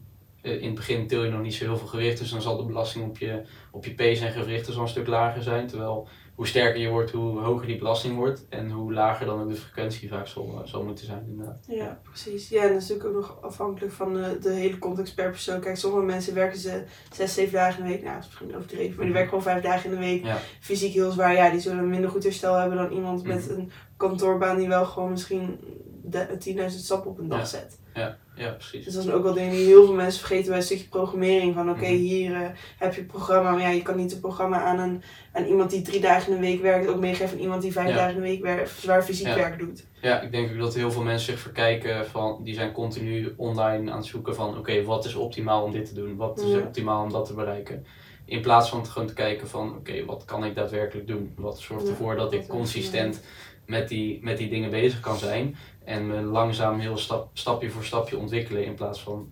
in 0.42 0.64
het 0.66 0.75
begin 0.75 1.06
til 1.06 1.25
je 1.25 1.30
nog 1.30 1.42
niet 1.42 1.54
zo 1.54 1.64
heel 1.64 1.76
veel 1.76 1.87
gewicht, 1.87 2.18
dus 2.18 2.30
dan 2.30 2.42
zal 2.42 2.56
de 2.56 2.64
belasting 2.64 3.04
op 3.04 3.18
je, 3.18 3.42
op 3.70 3.84
je 3.84 3.94
pees 3.94 4.20
en 4.20 4.32
gewrichten 4.32 4.73
zal 4.73 4.82
een 4.82 4.88
stuk 4.88 5.06
lager 5.06 5.42
zijn. 5.42 5.66
Terwijl 5.66 6.08
hoe 6.35 6.47
sterker 6.47 6.81
je 6.81 6.88
wordt, 6.88 7.11
hoe 7.11 7.41
hoger 7.41 7.67
die 7.67 7.79
belasting 7.79 8.17
wordt. 8.17 8.47
En 8.49 8.71
hoe 8.71 8.93
lager 8.93 9.26
dan 9.26 9.41
ook 9.41 9.49
de 9.49 9.55
frequentie 9.55 10.09
vaak 10.09 10.26
zal, 10.26 10.62
zal 10.64 10.85
moeten 10.85 11.07
zijn 11.07 11.25
inderdaad. 11.29 11.64
Ja, 11.67 12.00
precies. 12.03 12.49
Ja, 12.49 12.62
en 12.62 12.73
dat 12.73 12.83
is 12.83 12.88
natuurlijk 12.88 13.17
ook 13.17 13.21
nog 13.23 13.43
afhankelijk 13.43 13.93
van 13.93 14.14
de, 14.14 14.38
de 14.41 14.50
hele 14.53 14.79
context 14.79 15.14
per 15.14 15.31
persoon. 15.31 15.61
Kijk, 15.61 15.76
sommige 15.76 16.05
mensen 16.05 16.35
werken 16.35 16.59
ze 16.59 16.85
zes, 17.12 17.35
zeven 17.35 17.53
dagen 17.53 17.79
in 17.79 17.85
de 17.87 17.93
week. 17.93 18.03
Nou, 18.03 18.14
dat 18.14 18.23
is 18.25 18.29
misschien 18.29 18.57
overdreven, 18.57 18.87
maar 18.88 18.97
die 18.97 19.05
Mhm. 19.05 19.12
werken 19.12 19.29
gewoon 19.29 19.43
vijf 19.45 19.62
dagen 19.62 19.85
in 19.91 19.97
de 19.97 20.03
week. 20.07 20.25
Ja. 20.25 20.38
Fysiek 20.61 20.93
heel 20.93 21.11
zwaar. 21.11 21.33
Ja, 21.35 21.50
die 21.50 21.61
zullen 21.61 21.88
minder 21.88 22.11
goed 22.11 22.23
herstel 22.23 22.55
hebben 22.55 22.76
dan 22.76 22.93
iemand 22.93 23.23
met 23.25 23.49
Mhm. 23.50 23.59
een 23.61 23.71
kantoorbaan 23.97 24.57
die 24.59 24.69
wel 24.69 24.85
gewoon 24.85 25.11
misschien 25.11 25.59
de- 26.05 26.37
10.000 26.38 26.85
stappen 26.85 27.11
op 27.11 27.19
een 27.19 27.29
dag 27.29 27.38
Ja. 27.38 27.45
zet. 27.45 27.79
Ja, 27.95 28.17
precies. 28.35 28.85
Dus 28.85 28.95
dat 28.95 29.03
zijn 29.03 29.14
ook 29.17 29.23
wel 29.23 29.33
dingen 29.33 29.50
die 29.50 29.64
heel 29.67 29.85
veel 29.85 29.95
mensen 29.95 30.19
vergeten 30.21 30.49
bij 30.49 30.57
een 30.57 30.62
stukje 30.64 30.88
programmering. 30.88 31.55
Van 31.55 31.71
oké, 31.71 31.81
Mhm. 31.81 31.95
hier 31.95 32.35
eh, 32.35 32.49
heb 32.79 32.95
je 32.95 33.00
een 33.00 33.07
programma. 33.07 33.50
Maar 33.50 33.61
ja, 33.61 33.69
je 33.69 33.83
kan 33.83 33.97
niet 33.97 34.12
een 34.12 34.21
programma 34.21 34.62
aan, 34.62 34.79
een, 34.79 35.03
aan 35.33 35.45
iemand 35.45 35.71
die 35.71 35.83
drie 35.83 36.00
dagen 36.00 36.33
in 36.35 36.41
de 36.41 36.47
week 36.47 36.62
werkt 36.62 36.88
ook 36.88 37.00
meegeven 37.00 37.37
aan 37.37 37.43
iemand 37.43 37.62
die 37.62 37.73
vijf 37.73 37.88
Ja. 37.88 37.95
dagen 37.95 38.14
in 38.14 38.21
de 38.21 38.29
week 38.29 38.43
werkt, 38.43 38.71
zwaar 38.71 39.03
fysiek 39.03 39.26
Ja. 39.26 39.35
werk 39.35 39.59
doet. 39.59 39.85
Ja, 40.00 40.21
ik 40.21 40.33
denk 40.33 40.50
ook 40.53 40.59
dat 40.59 40.75
heel 40.75 40.91
veel 40.93 41.03
mensen 41.03 41.33
zich 41.33 41.41
verkijken 41.41 42.07
van, 42.07 42.41
die 42.45 42.55
zijn 42.55 42.73
continu 42.73 43.33
online 43.37 43.91
aan 43.91 43.97
het 43.97 44.07
zoeken 44.07 44.35
van, 44.35 44.59
oké, 44.59 44.83
wat 44.83 45.05
is 45.05 45.14
optimaal 45.14 45.62
om 45.62 45.73
dit 45.73 45.87
te 45.87 45.95
doen? 45.95 46.17
Wat 46.17 46.41
is 46.41 46.50
Ja. 46.53 46.59
optimaal 46.59 47.03
om 47.03 47.12
dat 47.12 47.26
te 47.26 47.35
bereiken? 47.35 47.87
In 48.25 48.40
plaats 48.40 48.69
van 48.69 48.87
gewoon 48.87 49.09
te 49.09 49.14
kijken 49.14 49.49
van, 49.49 49.75
oké, 49.76 50.04
wat 50.04 50.25
kan 50.25 50.45
ik 50.45 50.54
daadwerkelijk 50.54 51.07
doen? 51.07 51.33
Wat 51.37 51.61
zorgt 51.61 51.88
ervoor 51.88 52.16
dat 52.16 52.33
ik 52.33 52.49
consistent 52.49 53.21
met 53.66 53.88
die, 53.88 54.19
met 54.23 54.38
die 54.38 54.49
dingen 54.49 54.71
bezig 54.71 55.00
kan 55.00 55.19
zijn 55.19 55.57
en 55.85 56.07
me 56.07 56.21
langzaam 56.21 56.78
heel 56.78 56.97
stap, 56.97 57.28
stapje 57.33 57.71
voor 57.71 57.85
stapje 57.85 58.19
ontwikkelen 58.19 58.64
in 58.64 58.75
plaats 58.75 59.00
van, 59.00 59.31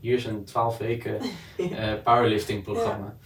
hier 0.00 0.16
is 0.16 0.24
een 0.24 0.44
12 0.44 0.78
weken 0.78 1.20
eh, 1.56 1.92
powerlifting 2.04 2.62
programma. 2.62 3.16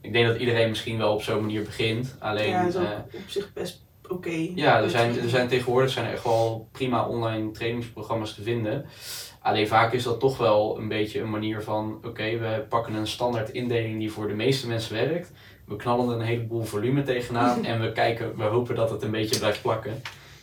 Ik 0.00 0.12
denk 0.12 0.26
dat 0.26 0.38
iedereen 0.38 0.68
misschien 0.68 0.98
wel 0.98 1.14
op 1.14 1.22
zo'n 1.22 1.40
manier 1.40 1.62
begint, 1.62 2.16
alleen... 2.18 2.48
ja, 2.48 2.64
dat 2.64 2.74
is 2.74 2.80
ook 2.80 2.86
eh, 2.86 3.20
op 3.20 3.28
zich 3.28 3.52
best 3.52 3.84
oké. 4.08 4.50
ja, 4.54 4.82
er 4.82 4.90
zijn, 4.90 5.20
er 5.20 5.28
zijn 5.28 5.48
tegenwoordig 5.48 5.90
zijn 5.90 6.06
er 6.06 6.12
echt 6.12 6.24
wel 6.24 6.68
prima 6.72 7.08
online 7.08 7.50
trainingsprogramma's 7.50 8.34
te 8.34 8.42
vinden. 8.42 8.86
Alleen 9.46 9.68
vaak 9.68 9.92
is 9.92 10.02
dat 10.02 10.20
toch 10.20 10.38
wel 10.38 10.78
een 10.78 10.88
beetje 10.88 11.20
een 11.20 11.30
manier 11.30 11.62
van, 11.62 12.00
oké, 12.04 12.38
we 12.38 12.64
pakken 12.68 12.94
een 12.94 13.06
standaard 13.06 13.50
indeling 13.50 13.98
die 13.98 14.12
voor 14.12 14.28
de 14.28 14.34
meeste 14.34 14.68
mensen 14.68 14.94
werkt. 14.94 15.32
We 15.64 15.76
knallen 15.76 16.08
er 16.08 16.20
een 16.20 16.26
heleboel 16.26 16.62
volume 16.64 17.02
tegenaan 17.02 17.64
en 17.64 17.80
we 17.80 17.92
kijken, 17.92 18.36
we 18.36 18.44
hopen 18.44 18.74
dat 18.74 18.90
het 18.90 19.02
een 19.02 19.10
beetje 19.10 19.38
blijft 19.38 19.62
plakken. 19.62 20.02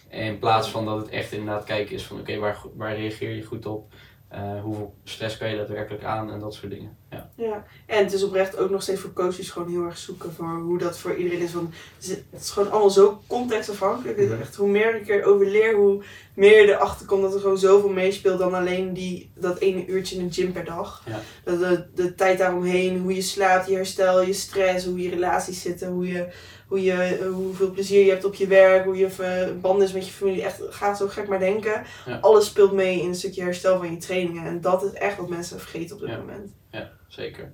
In 0.10 0.40
plaats 0.40 0.70
van 0.70 0.86
dat 0.86 0.98
het 0.98 1.10
echt 1.10 1.32
inderdaad 1.32 1.64
kijken 1.64 1.96
is 1.96 2.04
van, 2.04 2.20
oké, 2.20 2.38
waar, 2.38 2.58
waar 2.76 2.96
reageer 2.96 3.36
je 3.36 3.44
goed 3.44 3.66
op? 3.66 3.94
Eh, 4.34 4.62
hoeveel 4.62 4.94
stress 5.04 5.38
kan 5.38 5.50
je 5.50 5.58
daadwerkelijk 5.58 6.04
aan 6.04 6.32
en 6.32 6.40
dat 6.40 6.54
soort 6.54 6.72
dingen. 6.72 6.98
Ja, 7.10 7.30
Ja, 7.36 7.66
en 7.86 8.04
het 8.04 8.14
is 8.14 8.24
oprecht 8.24 8.58
ook 8.58 8.70
nog 8.70 8.82
steeds 8.82 9.02
voor 9.02 9.14
coaches 9.14 9.50
gewoon 9.50 9.70
heel 9.70 9.84
erg 9.84 9.98
zoeken 9.98 10.34
voor 10.34 10.60
hoe 10.60 10.78
dat 10.78 10.98
voor 10.98 11.16
iedereen 11.16 11.42
is. 11.42 11.54
Want 11.54 11.74
het 12.00 12.24
is, 12.32 12.50
gewoon 12.50 12.72
allemaal 12.72 12.90
zo 12.90 13.22
contextafhankelijk. 13.28 14.18
Echt, 14.18 14.56
hoe 14.56 14.70
meer 14.70 14.96
ik 14.96 15.08
erover 15.08 15.46
leer, 15.46 15.76
hoe 15.76 16.04
meer 16.34 16.62
je 16.62 16.74
erachter 16.74 17.06
komt 17.06 17.22
dat 17.22 17.34
er 17.34 17.40
gewoon 17.40 17.58
zoveel 17.58 17.90
meespeelt 17.90 18.40
dan 18.40 18.54
alleen 18.54 18.94
die, 18.94 19.32
dat 19.36 19.60
ene 19.60 19.86
uurtje 19.86 20.18
in 20.18 20.28
de 20.28 20.34
gym 20.34 20.52
per 20.52 20.66
dag. 20.66 21.04
Ja. 21.06 21.20
Dat 21.44 21.60
De, 21.60 21.86
de 21.96 22.16
tijd 22.16 22.38
daaromheen, 22.38 23.00
hoe 23.00 23.16
je 23.16 23.22
slaapt, 23.22 23.68
je 23.68 23.76
herstel, 23.76 24.22
je 24.22 24.34
stress, 24.34 24.86
hoe 24.86 25.02
je 25.02 25.10
relaties 25.10 25.62
zitten, 25.62 25.88
hoe 25.88 26.08
je, 26.08 26.28
hoe 26.74 26.84
je, 26.84 26.94
eh, 26.94 27.28
hoeveel 27.32 27.72
plezier 27.72 28.06
je 28.06 28.10
hebt 28.12 28.26
op 28.26 28.34
je 28.34 28.48
werk, 28.48 28.86
hoe 28.86 28.96
je 28.98 29.10
ver- 29.10 29.60
band 29.60 29.82
is 29.82 29.94
met 29.94 30.06
je 30.06 30.12
familie. 30.12 30.44
Echt, 30.44 30.62
ga 30.70 30.94
zo 30.96 31.08
gek 31.08 31.28
maar 31.28 31.40
denken. 31.40 31.84
Ja. 32.06 32.18
Alles 32.22 32.46
speelt 32.46 32.72
mee 32.72 33.02
in 33.02 33.08
een 33.08 33.16
stukje 33.16 33.42
herstel 33.44 33.78
van 33.78 33.92
je 33.92 33.98
trainingen. 33.98 34.46
En 34.46 34.62
dat 34.62 34.84
is 34.84 34.92
echt 34.94 35.18
wat 35.18 35.30
mensen 35.30 35.60
vergeten 35.60 35.96
op 35.96 36.02
dit 36.02 36.10
Ja. 36.10 36.18
moment. 36.18 36.52
ja 36.72 36.92
zeker. 37.08 37.54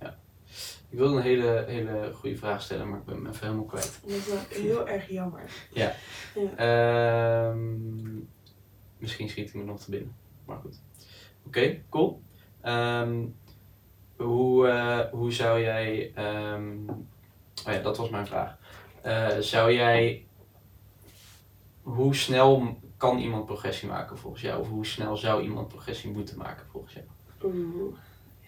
Ja. 0.00 0.18
Ik 0.90 0.98
wilde 0.98 1.16
een 1.16 1.22
hele, 1.22 1.64
hele 1.66 2.10
goede 2.14 2.36
vraag 2.36 2.62
stellen, 2.62 2.88
maar 2.88 2.98
ik 2.98 3.04
ben 3.04 3.14
hem 3.14 3.26
even 3.26 3.46
helemaal 3.46 3.64
kwijt. 3.64 3.98
Dat 4.02 4.10
is 4.16 4.26
wel 4.26 4.38
heel 4.48 4.88
erg 4.88 5.08
jammer. 5.10 5.42
Ehm, 6.56 8.16
misschien 8.98 9.28
schiet 9.28 9.48
ik 9.48 9.54
me 9.54 9.64
nog 9.64 9.80
te 9.80 9.90
binnen. 9.90 10.14
Maar 10.44 10.58
goed. 10.58 10.80
Oké, 11.46 11.82
cool. 11.90 12.22
Ehm, 12.60 13.24
hoe, 14.16 14.68
eh, 14.68 15.00
hoe 15.10 15.32
zou 15.32 15.60
jij. 15.60 16.10
ehm, 16.14 16.76
oh 17.66 17.72
ja, 17.72 17.78
dat 17.78 17.96
was 17.96 18.08
mijn 18.10 18.26
vraag. 18.26 18.56
Eh, 19.02 19.38
zou 19.38 19.72
jij. 19.72 20.26
Hoe 21.82 22.14
snel 22.14 22.76
kan 22.96 23.18
iemand 23.18 23.46
progressie 23.46 23.88
maken 23.88 24.18
volgens 24.18 24.42
jou? 24.42 24.60
Of 24.60 24.68
hoe 24.68 24.86
snel 24.86 25.16
zou 25.16 25.42
iemand 25.42 25.68
progressie 25.68 26.10
moeten 26.10 26.38
maken 26.38 26.66
volgens 26.70 26.92
jou? 26.92 27.04
Oeh. 27.44 27.94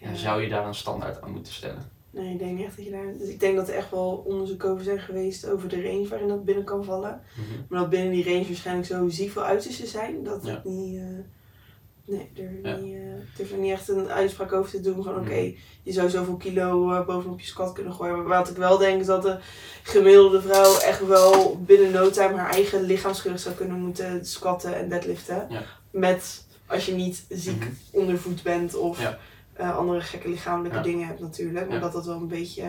En 0.01 0.17
zou 0.17 0.41
je 0.41 0.49
daar 0.49 0.67
een 0.67 0.75
standaard 0.75 1.21
aan 1.21 1.31
moeten 1.31 1.53
stellen? 1.53 1.91
Nee, 2.11 2.33
ik 2.33 2.39
denk 2.39 2.59
echt 2.59 2.75
dat 2.75 2.85
je 2.85 2.91
daar... 2.91 3.17
Dus 3.17 3.27
ik 3.29 3.39
denk 3.39 3.55
dat 3.55 3.67
er 3.69 3.75
echt 3.75 3.91
wel 3.91 4.23
onderzoeken 4.27 4.69
over 4.69 4.83
zijn 4.83 4.99
geweest 4.99 5.49
over 5.49 5.69
de 5.69 5.81
range 5.83 6.07
waarin 6.07 6.27
dat 6.27 6.45
binnen 6.45 6.63
kan 6.63 6.83
vallen. 6.83 7.21
Mhm. 7.35 7.61
Maar 7.69 7.79
dat 7.79 7.89
binnen 7.89 8.11
die 8.11 8.23
range 8.23 8.45
waarschijnlijk 8.47 8.87
zo 8.87 9.09
ziek 9.09 9.31
veel 9.31 9.43
uitersten 9.43 9.87
zijn, 9.87 10.23
dat 10.23 10.45
Ja. 10.45 10.51
het 10.53 10.63
niet... 10.63 10.97
eh, 10.97 11.03
nee, 12.09 12.31
er 12.63 12.69
Ja. 12.69 12.75
niet, 12.77 12.97
durf 13.37 13.51
er 13.51 13.57
niet 13.57 13.71
echt 13.71 13.89
een 13.89 14.09
uitspraak 14.09 14.53
over 14.53 14.71
te 14.71 14.81
doen 14.81 15.03
van 15.03 15.15
oké, 15.15 15.53
je 15.83 15.91
zou 15.91 16.09
zoveel 16.09 16.35
kilo 16.37 16.91
eh, 16.91 17.05
bovenop 17.05 17.39
je 17.39 17.45
squat 17.47 17.73
kunnen 17.73 17.93
gooien. 17.93 18.15
Maar 18.17 18.37
wat 18.37 18.49
ik 18.49 18.55
wel 18.57 18.77
denk 18.77 18.99
is 18.99 19.05
dat 19.05 19.21
de 19.21 19.37
gemiddelde 19.83 20.41
vrouw 20.41 20.77
echt 20.79 21.05
wel 21.07 21.57
binnen 21.65 21.91
no 21.91 22.09
time 22.09 22.35
haar 22.35 22.51
eigen 22.51 22.81
lichaamsgewicht 22.81 23.41
zou 23.41 23.55
kunnen 23.55 23.79
moeten 23.79 24.25
squatten 24.25 24.75
en 24.75 24.89
deadliften. 24.89 25.45
Ja. 25.49 25.61
Met, 25.91 26.45
als 26.65 26.85
je 26.85 26.93
niet 26.93 27.25
ziek 27.29 27.59
Mhm. 27.59 27.69
ondervoed 27.91 28.43
bent 28.43 28.75
of 28.75 29.01
Ja. 29.01 29.17
eh, 29.53 29.77
andere 29.77 30.01
gekke 30.01 30.29
lichamelijke 30.29 30.81
dingen 30.81 31.07
hebt 31.07 31.19
natuurlijk. 31.19 31.65
Maar 31.65 31.75
Ja. 31.75 31.81
dat 31.81 31.93
dat 31.93 32.05
wel 32.05 32.15
een 32.15 32.27
beetje 32.27 32.63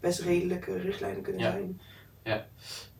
best 0.00 0.20
redelijke 0.20 0.78
richtlijnen 0.78 1.22
kunnen 1.22 1.78
Ja. 2.26 2.46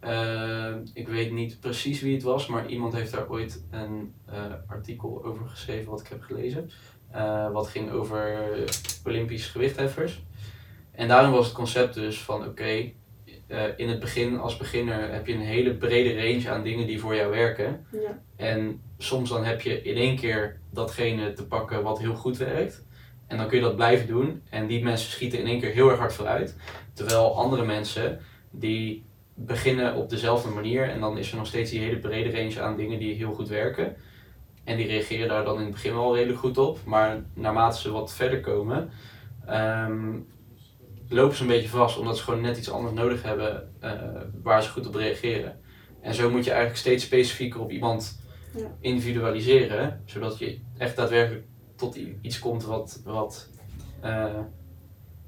Eh, 0.01 0.75
ik 0.93 1.09
weet 1.09 1.33
niet 1.33 1.61
precies 1.61 2.01
wie 2.01 2.15
het 2.15 2.23
was, 2.23 2.47
maar 2.47 2.69
iemand 2.69 2.95
heeft 2.95 3.13
daar 3.13 3.31
ooit 3.31 3.65
een 3.71 4.15
eh, 4.27 4.53
artikel 4.67 5.25
over 5.25 5.49
geschreven 5.49 5.91
wat 5.91 6.01
ik 6.01 6.07
heb 6.07 6.23
gelezen. 6.23 6.71
Eh, 7.11 7.51
wat 7.51 7.67
ging 7.67 7.91
over 7.91 8.49
Olympisch 9.05 9.47
gewichtheffers. 9.47 10.23
En 10.93 11.09
daarin 11.09 11.31
was 11.31 11.47
het 11.47 11.55
concept 11.55 11.95
dus 11.95 12.19
van 12.19 12.47
oké, 12.47 12.93
in 13.77 13.89
het 13.89 14.01
begin 14.01 14.39
als 14.39 14.57
beginner 14.57 15.13
heb 15.13 15.27
je 15.27 15.35
een 15.35 15.41
hele 15.41 15.75
brede 15.75 16.23
range 16.23 16.51
aan 16.51 16.63
dingen 16.63 16.87
die 16.87 17.01
voor 17.01 17.15
jou 17.15 17.31
werken. 17.31 17.87
Ja. 17.93 18.23
En 18.37 18.81
soms 18.99 19.29
dan 19.29 19.45
heb 19.45 19.61
je 19.61 19.83
in 19.83 19.97
één 19.97 20.17
keer 20.17 20.59
datgene 20.71 21.33
te 21.33 21.47
pakken 21.47 21.83
wat 21.83 21.99
heel 21.99 22.15
goed 22.15 22.37
werkt. 22.37 22.85
En 23.27 23.37
dan 23.37 23.49
kun 23.49 23.57
je 23.57 23.65
dat 23.65 23.77
blijven 23.77 24.07
doen. 24.07 24.43
En 24.51 24.67
die 24.67 24.85
mensen 24.85 25.11
schieten 25.11 25.39
in 25.39 25.47
één 25.47 25.61
keer 25.61 25.71
heel 25.71 25.91
erg 25.91 25.99
hard 25.99 26.13
vooruit. 26.13 26.57
Terwijl 26.93 27.37
andere 27.37 27.65
mensen 27.65 28.21
die 28.51 29.06
beginnen 29.37 29.95
op 29.95 30.11
dezelfde 30.11 30.49
manier. 30.51 30.89
En 30.91 31.01
dan 31.01 31.19
is 31.19 31.31
er 31.31 31.37
nog 31.37 31.47
steeds 31.47 31.71
die 31.71 31.81
hele 31.81 31.99
brede 31.99 32.31
range 32.39 32.61
aan 32.61 32.77
dingen 32.77 32.99
die 32.99 33.15
heel 33.15 33.33
goed 33.33 33.49
werken. 33.49 33.97
En 34.65 34.77
die 34.77 34.87
reageren 34.87 35.29
daar 35.29 35.45
dan 35.45 35.57
in 35.57 35.63
het 35.65 35.73
begin 35.73 35.95
wel 35.95 36.15
redelijk 36.17 36.39
goed 36.39 36.59
op. 36.59 36.79
Maar 36.85 37.23
naarmate 37.35 37.81
ze 37.81 37.91
wat 37.91 38.15
verder 38.15 38.41
komen, 38.41 38.91
ehm, 39.47 40.15
lopen 41.09 41.37
ze 41.37 41.43
een 41.43 41.49
beetje 41.49 41.69
vast. 41.69 41.99
Omdat 41.99 42.17
ze 42.17 42.23
gewoon 42.23 42.41
net 42.41 42.59
iets 42.59 42.71
anders 42.71 42.95
nodig 42.95 43.23
hebben 43.23 43.73
eh, 43.81 43.93
waar 44.43 44.63
ze 44.63 44.71
goed 44.71 44.87
op 44.87 44.95
reageren. 44.95 45.61
En 46.01 46.15
zo 46.15 46.31
moet 46.31 46.45
je 46.45 46.51
eigenlijk 46.51 46.79
steeds 46.81 47.05
specifieker 47.05 47.61
op 47.61 47.71
iemand 47.71 48.25
Ja. 48.57 48.77
individualiseren. 48.81 50.03
Zodat 50.05 50.39
je 50.39 50.59
echt 50.79 50.97
daadwerkelijk 50.97 51.45
tot 51.77 51.99
iets 52.21 52.39
komt 52.39 52.65
wat, 52.65 53.01
wat, 53.05 53.49
eh, 54.01 54.41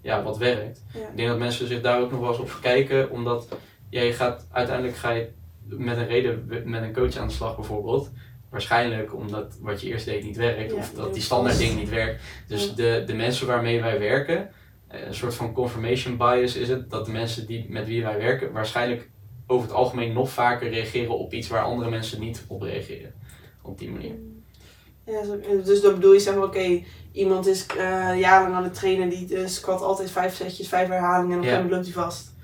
ja, 0.02 0.22
wat 0.22 0.38
werkt. 0.38 0.84
Ja. 0.94 1.00
Ik 1.08 1.16
denk 1.16 1.28
dat 1.28 1.38
mensen 1.38 1.66
zich 1.66 1.80
daar 1.80 2.00
ook 2.00 2.10
nog 2.10 2.20
wel 2.20 2.28
eens 2.28 2.38
op 2.38 2.58
kijken. 2.60 3.10
Omdat 3.10 3.48
ja, 3.90 4.00
je 4.02 4.12
gaat, 4.12 4.46
uiteindelijk 4.52 4.96
ga 4.96 5.10
je 5.10 5.28
met 5.66 5.96
een 5.96 6.06
reden 6.06 6.44
met 6.64 6.82
een 6.82 6.92
coach 6.92 7.16
aan 7.16 7.26
de 7.28 7.34
slag 7.34 7.56
bijvoorbeeld. 7.56 8.10
Waarschijnlijk 8.50 9.14
omdat 9.14 9.56
wat 9.60 9.80
je 9.80 9.88
eerst 9.88 10.04
deed 10.04 10.24
niet 10.24 10.36
werkt. 10.36 10.70
Ja, 10.72 10.76
of 10.78 10.92
dat 10.92 11.14
die 11.14 11.22
standaard 11.22 11.58
ding 11.58 11.76
niet 11.78 11.88
werkt. 11.88 12.22
Dus 12.46 12.64
Ja. 12.66 12.72
de, 12.74 13.02
de 13.06 13.14
mensen 13.14 13.46
waarmee 13.46 13.80
wij 13.80 13.98
werken. 13.98 14.50
eh, 14.88 15.06
Een 15.06 15.14
soort 15.14 15.34
van 15.34 15.52
confirmation 15.52 16.16
bias 16.16 16.56
is 16.56 16.68
het. 16.68 16.90
Dat 16.90 17.06
de 17.06 17.12
mensen 17.12 17.46
die, 17.46 17.66
met 17.68 17.86
wie 17.86 18.02
wij 18.02 18.18
werken 18.18 18.52
waarschijnlijk 18.52 19.08
over 19.46 19.66
het 19.68 19.76
algemeen 19.76 20.12
nog 20.12 20.30
vaker 20.30 20.70
reageren 20.70 21.18
op 21.18 21.32
iets 21.32 21.48
waar 21.48 21.62
andere 21.62 21.90
mensen 21.90 22.20
niet 22.20 22.44
op 22.48 22.62
reageren. 22.62 23.12
Op 23.62 23.78
die 23.78 23.90
manier. 23.90 24.14
Ja, 25.06 25.20
dus 25.64 25.80
dan 25.82 25.94
bedoel 25.94 26.12
je 26.12 26.18
zeg 26.20 26.34
maar, 26.34 26.44
oké, 26.44 26.82
iemand 27.12 27.46
is 27.46 27.66
eh, 27.66 27.76
jarenlang 28.20 28.54
aan 28.54 28.64
het 28.64 28.74
trainen, 28.74 29.08
die 29.08 29.36
eh, 29.36 29.46
squat 29.46 29.80
altijd 29.82 30.10
vijf 30.10 30.34
setjes, 30.34 30.68
vijf 30.68 30.88
herhalingen 30.88 31.32
en 31.32 31.38
op 31.38 31.44
een 31.44 31.48
Ja. 31.50 31.54
gegeven 31.56 31.70
moment 31.70 31.86
loopt 31.86 31.94
hij 31.94 32.04
vast. 32.04 32.34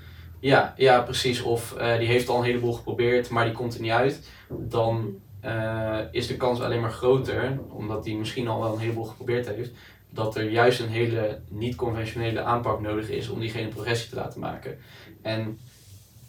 Ja, 0.45 0.73
ja, 0.77 1.01
precies. 1.01 1.41
Of 1.41 1.73
eh, 1.73 1.97
die 1.97 2.07
heeft 2.07 2.29
al 2.29 2.37
een 2.37 2.43
heleboel 2.43 2.73
geprobeerd, 2.73 3.29
maar 3.29 3.45
die 3.45 3.53
komt 3.53 3.75
er 3.75 3.81
niet 3.81 3.91
uit. 3.91 4.29
Dan 4.49 5.19
eh, 5.39 5.99
is 6.11 6.27
de 6.27 6.37
kans 6.37 6.61
alleen 6.61 6.81
maar 6.81 6.91
groter, 6.91 7.59
omdat 7.69 8.05
hij 8.05 8.13
misschien 8.13 8.47
al 8.47 8.61
wel 8.61 8.73
een 8.73 8.79
heleboel 8.79 9.03
geprobeerd 9.03 9.47
heeft, 9.47 9.71
dat 10.09 10.35
er 10.35 10.49
juist 10.49 10.79
een 10.79 10.89
hele 10.89 11.39
niet-conventionele 11.49 12.41
aanpak 12.41 12.81
nodig 12.81 13.09
is 13.09 13.29
om 13.29 13.39
diegene 13.39 13.67
progressie 13.67 14.09
te 14.09 14.15
laten 14.15 14.39
maken. 14.39 14.77
En 15.21 15.59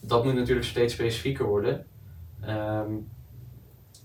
dat 0.01 0.25
moet 0.25 0.35
natuurlijk 0.35 0.67
steeds 0.67 0.95
specifieker 0.95 1.47
worden. 1.47 1.87
Ehm, 2.41 2.93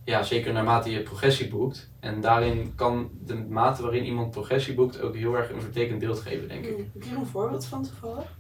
ja, 0.04 0.24
zeker 0.24 0.54
naarmate 0.54 0.92
je 0.92 1.04
progressie 1.04 1.48
boekt. 1.48 1.90
En 2.00 2.22
daarin 2.22 2.76
kan 2.76 3.10
de 3.26 3.36
mate 3.36 3.82
waarin 3.82 4.06
iemand 4.06 4.32
progressie 4.32 4.74
boekt 4.74 5.02
ook 5.02 5.16
heel 5.16 5.36
erg 5.36 5.50
een 5.50 5.62
vertekend 5.62 6.00
beeld 6.00 6.20
geven, 6.20 6.48
denk 6.48 6.66
ik. 6.66 6.78
Heb 6.94 7.04
je 7.04 7.16
een 7.16 7.26
voorbeeld 7.26 7.66
van 7.66 7.84
toevallig? 7.84 8.40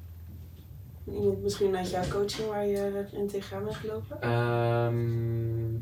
Iemand 1.05 1.43
misschien 1.43 1.75
uit 1.75 1.89
jouw 1.89 2.07
coaching 2.09 2.47
waar 2.47 2.65
je 2.65 3.05
in 3.11 3.27
tegenaan 3.27 3.63
bent 3.63 3.75
gelopen? 3.75 4.21
Ehm, 4.21 5.79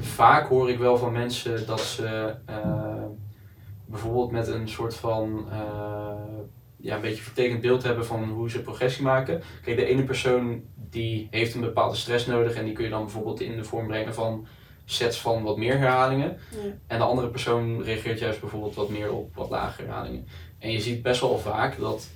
vaak 0.00 0.48
hoor 0.48 0.70
ik 0.70 0.78
wel 0.78 0.96
van 0.96 1.12
mensen 1.12 1.66
dat 1.66 1.80
ze 1.80 2.34
eh, 2.46 3.04
bijvoorbeeld 3.86 4.30
met 4.30 4.48
een 4.48 4.68
soort 4.68 4.94
van 4.94 5.46
eh, 5.50 6.06
ja, 6.76 6.94
een 6.94 7.00
beetje 7.00 7.22
vertekend 7.22 7.60
beeld 7.60 7.82
hebben 7.82 8.06
van 8.06 8.24
hoe 8.24 8.50
ze 8.50 8.62
progressie 8.62 9.04
maken. 9.04 9.42
Kijk, 9.62 9.76
de 9.76 9.84
ene 9.84 10.04
persoon 10.04 10.62
die 10.74 11.28
heeft 11.30 11.54
een 11.54 11.60
bepaalde 11.60 11.96
stress 11.96 12.26
nodig 12.26 12.54
en 12.54 12.64
die 12.64 12.72
kun 12.72 12.84
je 12.84 12.90
dan 12.90 13.04
bijvoorbeeld 13.04 13.40
in 13.40 13.56
de 13.56 13.64
vorm 13.64 13.86
brengen 13.86 14.14
van 14.14 14.46
sets 14.84 15.20
van 15.20 15.42
wat 15.42 15.56
meer 15.56 15.78
herhalingen. 15.78 16.38
Ja. 16.50 16.58
En 16.86 16.98
de 16.98 17.04
andere 17.04 17.28
persoon 17.28 17.82
reageert 17.82 18.18
juist 18.18 18.40
bijvoorbeeld 18.40 18.74
wat 18.74 18.88
meer 18.88 19.12
op 19.12 19.34
wat 19.34 19.50
lagere 19.50 19.86
herhalingen. 19.86 20.26
En 20.58 20.70
je 20.70 20.80
ziet 20.80 21.02
best 21.02 21.20
wel 21.20 21.38
vaak 21.38 21.78
dat 21.78 22.08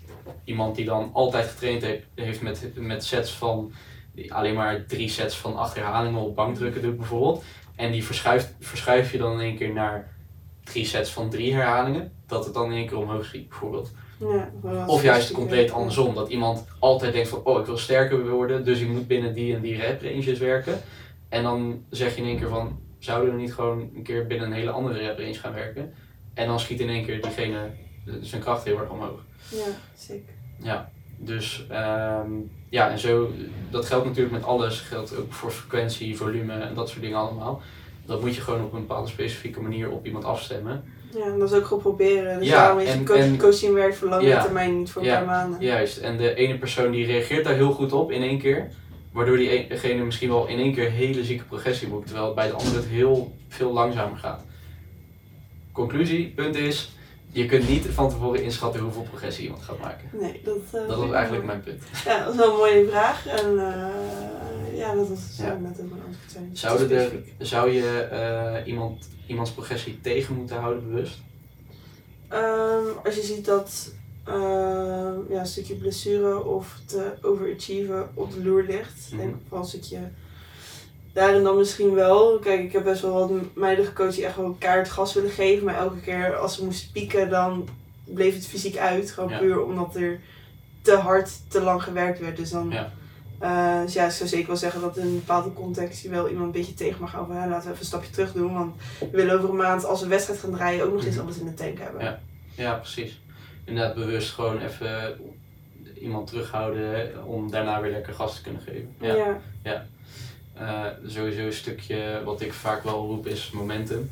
iemand 0.45 0.77
die 0.77 0.85
dan 0.85 1.11
altijd 1.13 1.47
getraind 1.47 1.83
heeft, 1.83 2.05
heeft 2.15 2.43
met, 2.43 2.71
met 2.75 3.05
sets 3.05 3.33
van 3.33 3.73
die 4.15 4.35
alleen 4.35 4.55
maar 4.55 4.87
drie 4.87 5.09
sets 5.09 5.37
van 5.37 5.57
acht 5.57 5.75
herhalingen 5.75 6.21
op 6.21 6.35
bankdrukken 6.35 6.83
doet 6.83 6.97
bijvoorbeeld. 6.97 7.45
En 7.77 7.93
die 7.93 8.05
verschuift, 8.05 8.55
verschuif 8.61 9.13
je 9.13 9.19
dan 9.19 9.33
in 9.33 9.41
één 9.41 9.57
keer 9.57 9.73
naar 9.73 10.15
drie 10.65 10.85
sets 10.85 11.11
van 11.11 11.31
drie 11.31 11.55
herhalingen. 11.55 12.13
Dat 12.27 12.45
het 12.45 12.55
dan 12.55 12.71
in 12.71 12.77
één 12.77 12.87
keer 12.87 12.99
omhoog 12.99 13.25
schiet 13.25 13.49
bijvoorbeeld. 13.49 13.93
Ja, 14.19 14.51
Of 14.87 15.03
juist 15.03 15.33
compleet 15.33 15.71
andersom. 15.71 16.15
Dat 16.15 16.29
iemand 16.29 16.65
altijd 16.79 17.13
denkt 17.13 17.29
van, 17.29 17.45
oh 17.45 17.61
ik 17.61 17.67
wil 17.67 17.77
sterker 17.77 18.29
worden, 18.29 18.65
dus 18.65 18.81
ik 18.81 18.89
moet 18.89 19.07
binnen 19.07 19.35
die 19.35 19.55
en 19.55 19.61
die 19.61 19.77
rep 19.77 20.03
ranges 20.03 20.39
werken. 20.39 20.81
En 21.29 21.43
dan 21.43 21.85
zeg 21.91 22.15
je 22.15 22.21
in 22.21 22.29
één 22.29 22.39
keer 22.39 22.49
van, 22.49 22.81
zouden 22.99 23.35
we 23.35 23.41
niet 23.41 23.55
gewoon 23.55 23.91
een 23.95 24.03
keer 24.03 24.27
binnen 24.27 24.47
een 24.47 24.53
hele 24.53 24.71
andere 24.71 24.99
rep 24.99 25.19
range 25.19 25.35
gaan 25.35 25.55
werken? 25.55 25.95
En 26.35 26.47
dan 26.47 26.61
schiet 26.61 26.81
in 26.81 26.89
één 26.89 27.05
keer 27.05 27.23
diegene 27.23 27.71
zijn 28.21 28.41
kracht 28.43 28.65
heel 28.65 28.79
erg 28.81 28.91
omhoog. 28.91 29.21
Ja, 29.49 29.65
zeker. 29.97 30.33
Ja, 30.57 30.91
dus 31.17 31.67
ehm, 31.69 32.31
ja, 32.69 32.91
en 32.91 32.99
zo, 32.99 33.31
dat 33.71 33.87
geldt 33.87 34.07
natuurlijk 34.07 34.35
met 34.35 34.45
alles. 34.45 34.81
Geldt 34.81 35.17
ook 35.17 35.33
voor 35.33 35.51
frequentie, 35.51 36.17
volume 36.17 36.53
en 36.53 36.75
dat 36.75 36.89
soort 36.89 37.01
dingen 37.03 37.19
allemaal. 37.19 37.63
Dat 38.07 38.21
moet 38.21 38.35
je 38.35 38.41
gewoon 38.41 38.65
op 38.65 38.73
een 38.73 38.81
bepaalde 38.87 39.09
specifieke 39.09 39.61
manier 39.61 39.91
op 39.91 40.07
iemand 40.07 40.25
afstemmen. 40.25 40.85
Ja, 41.17 41.25
en 41.25 41.39
dat 41.39 41.51
is 41.53 41.57
ook 41.59 41.65
gewoon 41.67 41.83
proberen. 41.83 42.39
Dus 42.39 42.49
Ja, 42.49 42.57
daarom 42.57 42.79
is 42.79 42.89
en- 42.89 43.05
coach, 43.05 43.17
en- 43.19 43.39
coaching 43.39 43.75
werkt 43.75 43.97
voor 43.97 44.09
lange 44.09 44.27
Ja. 44.27 44.43
termijn, 44.43 44.79
niet 44.79 44.91
voor 44.91 45.03
een 45.03 45.09
Ja. 45.09 45.17
paar 45.17 45.27
maanden. 45.27 45.61
Juist, 45.61 45.97
en 45.99 46.17
de 46.17 46.35
ene 46.35 46.59
persoon 46.59 46.91
die 46.91 47.07
reageert 47.07 47.45
daar 47.45 47.55
heel 47.55 47.73
goed 47.73 47.93
op 47.93 48.11
in 48.13 48.23
één 48.23 48.39
keer. 48.39 48.71
Waardoor 49.13 49.37
diegene 49.37 50.05
misschien 50.05 50.29
wel 50.29 50.47
in 50.47 50.59
één 50.59 50.75
keer 50.75 50.91
hele 50.91 51.25
zieke 51.25 51.45
progressie 51.45 51.89
boekt. 51.89 52.07
Terwijl 52.07 52.35
bij 52.35 52.47
de 52.47 52.53
andere 52.53 52.77
het 52.77 52.87
heel 52.87 53.37
veel 53.49 53.73
langzamer 53.73 54.19
gaat. 54.19 54.45
Conclusie, 55.73 56.33
punt 56.37 56.57
is, 56.57 56.91
je 57.33 57.47
kunt 57.47 57.69
niet 57.69 57.87
van 57.87 58.09
tevoren 58.11 58.43
inschatten 58.43 58.81
hoeveel 58.81 59.03
progressie 59.03 59.45
iemand 59.45 59.63
gaat 59.63 59.79
maken. 59.79 60.09
Nee, 60.13 60.41
dat, 60.45 60.57
eh, 60.73 60.89
Dat 60.89 60.97
was 60.99 61.11
eigenlijk 61.13 61.45
mijn 61.47 61.61
punt. 61.61 61.83
Ja, 62.05 62.25
dat 62.25 62.33
is 62.33 62.39
wel 62.39 62.51
een 62.51 62.57
mooie 62.57 62.87
vraag. 62.89 63.27
En 63.27 63.59
eh, 63.59 64.79
ja, 64.79 64.95
dat 64.95 65.09
was 65.09 65.19
Ja. 65.39 65.47
ja. 65.47 65.59
net 65.59 65.71
ook 65.81 65.91
een 65.91 66.03
antwoord 66.07 66.31
zijn. 66.33 66.51
Zouden 66.53 66.91
er, 66.91 67.13
zou 67.39 67.71
je 67.71 68.01
eh, 68.03 68.67
iemand, 68.67 69.09
iemands 69.27 69.51
progressie 69.51 70.01
tegen 70.01 70.35
moeten 70.35 70.57
houden 70.57 70.89
bewust? 70.89 71.19
Ehm, 72.29 72.85
als 73.05 73.15
je 73.15 73.23
ziet 73.23 73.45
dat 73.45 73.93
ehm, 74.25 75.19
ja, 75.29 75.41
een 75.41 75.47
stukje 75.47 75.75
blessure 75.75 76.45
of 76.45 76.79
te 76.87 77.13
overachieven 77.23 78.09
op 78.15 78.33
de 78.33 78.43
loer 78.45 78.63
ligt, 78.63 79.09
Mhm. 79.11 79.17
denk 79.21 79.35
ik 79.35 79.41
wel 79.49 79.59
een 79.61 79.65
stukje 79.67 79.99
daarin 81.13 81.43
dan 81.43 81.57
misschien 81.57 81.95
wel. 81.95 82.39
Kijk, 82.39 82.61
ik 82.63 82.73
heb 82.73 82.85
best 82.85 83.03
wel 83.03 83.13
wat 83.13 83.31
meiden 83.55 83.85
gecoacht 83.85 84.15
die 84.15 84.25
echt 84.27 84.37
wel 84.37 84.57
kaart 84.59 84.91
gas 84.91 85.15
willen 85.15 85.31
geven, 85.31 85.65
maar 85.65 85.77
elke 85.79 86.01
keer 86.01 86.37
als 86.37 86.55
ze 86.55 86.65
moesten 86.65 86.93
pieken, 86.93 87.31
dan 87.31 87.69
bleef 88.05 88.35
het 88.35 88.47
fysiek 88.47 88.77
uit. 88.77 89.11
Gewoon 89.11 89.29
Ja. 89.31 89.39
puur 89.39 89.63
omdat 89.65 89.97
er 89.97 90.21
te 90.83 90.97
hard, 90.97 91.31
te 91.51 91.61
lang 91.61 91.83
gewerkt 91.83 92.19
werd. 92.21 92.37
Dus 92.37 92.51
dan. 92.51 92.71
Ja. 92.71 92.93
eh, 93.39 93.83
dus 93.85 93.93
ja, 93.93 94.05
ik 94.05 94.11
zou 94.13 94.29
zeker 94.29 94.47
wel 94.47 94.57
zeggen 94.57 94.81
dat 94.81 94.97
in 94.97 95.07
een 95.07 95.15
bepaalde 95.15 95.53
context 95.53 96.03
je 96.03 96.09
wel 96.09 96.29
iemand 96.29 96.47
een 96.47 96.53
beetje 96.61 96.75
tegen 96.75 97.01
mag 97.01 97.13
houden. 97.13 97.37
laten 97.37 97.53
we 97.53 97.59
even 97.59 97.79
een 97.79 97.85
stapje 97.85 98.11
terug 98.11 98.33
doen. 98.33 98.55
Want 98.55 98.75
we 98.99 99.09
willen 99.13 99.37
over 99.37 99.49
een 99.49 99.57
maand, 99.57 99.85
als 99.85 99.99
we 99.99 100.05
een 100.05 100.11
wedstrijd 100.11 100.41
gaan 100.41 100.53
draaien, 100.53 100.85
ook 100.85 100.93
nog 100.93 101.05
eens 101.05 101.15
Mhm. 101.17 101.25
alles 101.25 101.39
in 101.39 101.47
de 101.47 101.55
tank 101.55 101.79
hebben. 101.79 102.03
Ja. 102.05 102.21
Ja, 102.55 102.75
precies. 102.75 103.21
Inderdaad, 103.65 103.95
bewust 103.95 104.31
gewoon 104.33 104.61
even 104.61 105.21
iemand 106.01 106.27
terughouden 106.27 107.13
om 107.27 107.51
daarna 107.51 107.81
weer 107.81 107.91
lekker 107.91 108.15
gas 108.15 108.35
te 108.37 108.43
kunnen 108.43 108.61
geven. 108.63 108.95
Ja. 109.01 109.39
ja. 109.63 109.87
Eh, 110.61 110.85
sowieso 111.07 111.41
een 111.41 111.53
stukje 111.53 112.23
wat 112.25 112.41
ik 112.41 112.53
vaak 112.53 112.83
wel 112.85 113.07
roep 113.07 113.27
is 113.27 113.51
momentum. 113.51 114.11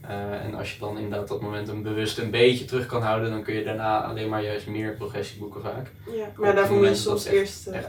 Eh, 0.00 0.44
en 0.44 0.54
als 0.54 0.72
je 0.72 0.78
dan 0.78 0.98
inderdaad 0.98 1.28
dat 1.28 1.40
momentum 1.40 1.82
bewust 1.82 2.18
een 2.18 2.30
beetje 2.30 2.64
terug 2.64 2.86
kan 2.86 3.02
houden, 3.02 3.30
dan 3.30 3.42
kun 3.42 3.54
je 3.54 3.64
daarna 3.64 4.02
alleen 4.04 4.28
maar 4.28 4.42
juist 4.42 4.66
meer 4.66 4.92
progressie 4.92 5.38
boeken 5.38 5.62
vaak. 5.62 5.90
Ja, 6.16 6.26
maar 6.36 6.54
daarvoor 6.54 6.76
moet 6.76 6.88
je 6.88 6.94
soms 6.94 7.24
echt- 7.24 7.34
eerst. 7.34 7.66
eh, 7.66 7.76
echt-. 7.76 7.88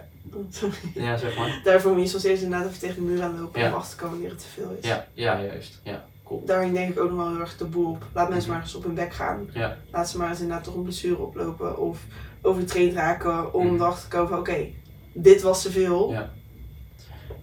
Ja, 0.94 1.18
zeg 1.18 1.38
maar. 1.38 1.62
Daarvoor 1.64 1.92
moet 1.94 2.02
je 2.04 2.08
soms 2.10 2.24
eerst 2.24 2.44
inderdaad 2.44 2.68
even 2.68 2.80
tegen 2.80 2.96
de 2.96 3.02
muur 3.02 3.22
aanlopen 3.24 3.62
Ja. 3.62 3.76
om 3.76 3.82
te 3.82 3.96
komen 3.96 4.12
wanneer 4.14 4.30
het 4.30 4.40
te 4.40 4.48
veel 4.48 4.78
is. 4.82 4.88
Ja, 4.88 5.06
ja, 5.14 5.42
juist. 5.42 5.80
Ja, 5.84 6.06
cool. 6.24 6.44
Daarin 6.46 6.74
denk 6.74 6.90
ik 6.92 7.00
ook 7.00 7.10
nog 7.10 7.18
wel 7.18 7.30
heel 7.30 7.40
erg 7.40 7.58
de 7.58 7.66
boel 7.66 7.90
op. 7.92 8.06
Laat 8.14 8.30
mensen 8.30 8.48
Mhm. 8.50 8.58
maar 8.58 8.68
eens 8.68 8.76
op 8.76 8.84
hun 8.84 8.94
bek 8.94 9.14
gaan. 9.14 9.50
Ja. 9.54 9.78
Laat 9.92 10.10
ze 10.10 10.18
maar 10.18 10.30
eens 10.30 10.40
inderdaad 10.40 10.64
toch 10.64 10.76
een 10.76 10.84
blessure 10.84 11.18
oplopen 11.18 11.78
of 11.78 12.00
overtraind 12.42 12.94
raken 12.94 13.54
om 13.54 13.76
erachter 13.76 14.10
te 14.10 14.16
komen 14.16 14.30
van 14.30 14.40
oké, 14.40 14.66
dit 15.14 15.42
was 15.42 15.62
te 15.62 15.72
veel. 15.72 16.12
Ja. 16.12 16.32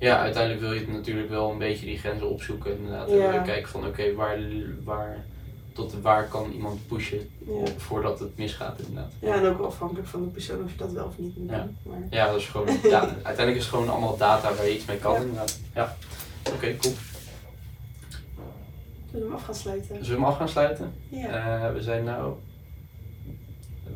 Ja, 0.03 0.19
uiteindelijk 0.21 0.63
wil 0.63 0.73
je 0.73 0.79
het 0.81 0.93
natuurlijk 0.93 1.29
wel 1.29 1.51
een 1.51 1.59
beetje 1.59 1.87
die 1.87 1.99
grenzen 1.99 2.31
opzoeken. 2.31 2.77
Inderdaad. 2.79 3.09
En 3.09 3.17
Ja. 3.17 3.33
je 3.35 3.43
kijken 3.43 3.69
van 3.69 3.87
oké, 3.87 4.15
waar, 4.15 4.39
waar, 4.85 5.25
tot 5.73 5.95
waar 6.01 6.29
kan 6.29 6.51
iemand 6.53 6.87
pushen 6.87 7.31
Ja. 7.47 7.53
voordat 7.77 8.19
het 8.19 8.37
misgaat 8.39 8.81
inderdaad. 8.81 9.13
Ja, 9.19 9.35
en 9.35 9.47
ook 9.47 9.59
wel 9.59 9.67
afhankelijk 9.67 10.07
van 10.09 10.23
de 10.23 10.29
persoon 10.29 10.65
of 10.65 10.71
je 10.71 10.77
dat 10.77 10.93
wel 10.93 11.05
of 11.07 11.19
niet 11.19 11.37
moet 11.37 11.51
Ja. 11.51 11.59
doen. 11.63 11.77
Maar, 11.83 11.99
Ja, 12.11 12.27
dat 12.27 12.37
is 12.41 12.47
gewoon, 12.47 12.67
da- 12.91 13.01
uiteindelijk 13.23 13.57
is 13.57 13.63
het 13.65 13.75
gewoon 13.75 13.89
allemaal 13.89 14.17
data 14.17 14.55
waar 14.55 14.67
je 14.67 14.75
iets 14.75 14.85
mee 14.85 14.99
kan 14.99 15.13
Ja. 15.13 15.21
inderdaad. 15.21 15.61
Ja, 15.75 15.97
oké, 16.55 16.77
cool. 16.77 16.95
zullen 19.11 19.27
we 19.27 19.33
hem 19.33 19.33
af 19.33 19.45
gaan 19.45 19.55
sluiten? 19.55 19.87
Zullen 19.89 20.05
we 20.09 20.15
hem 20.15 20.25
af 20.25 20.37
gaan 20.37 20.49
sluiten? 20.49 20.93
Ja. 21.09 21.29
Eh, 21.67 21.73
we 21.73 21.83
zijn 21.83 22.05
nu 22.05 22.11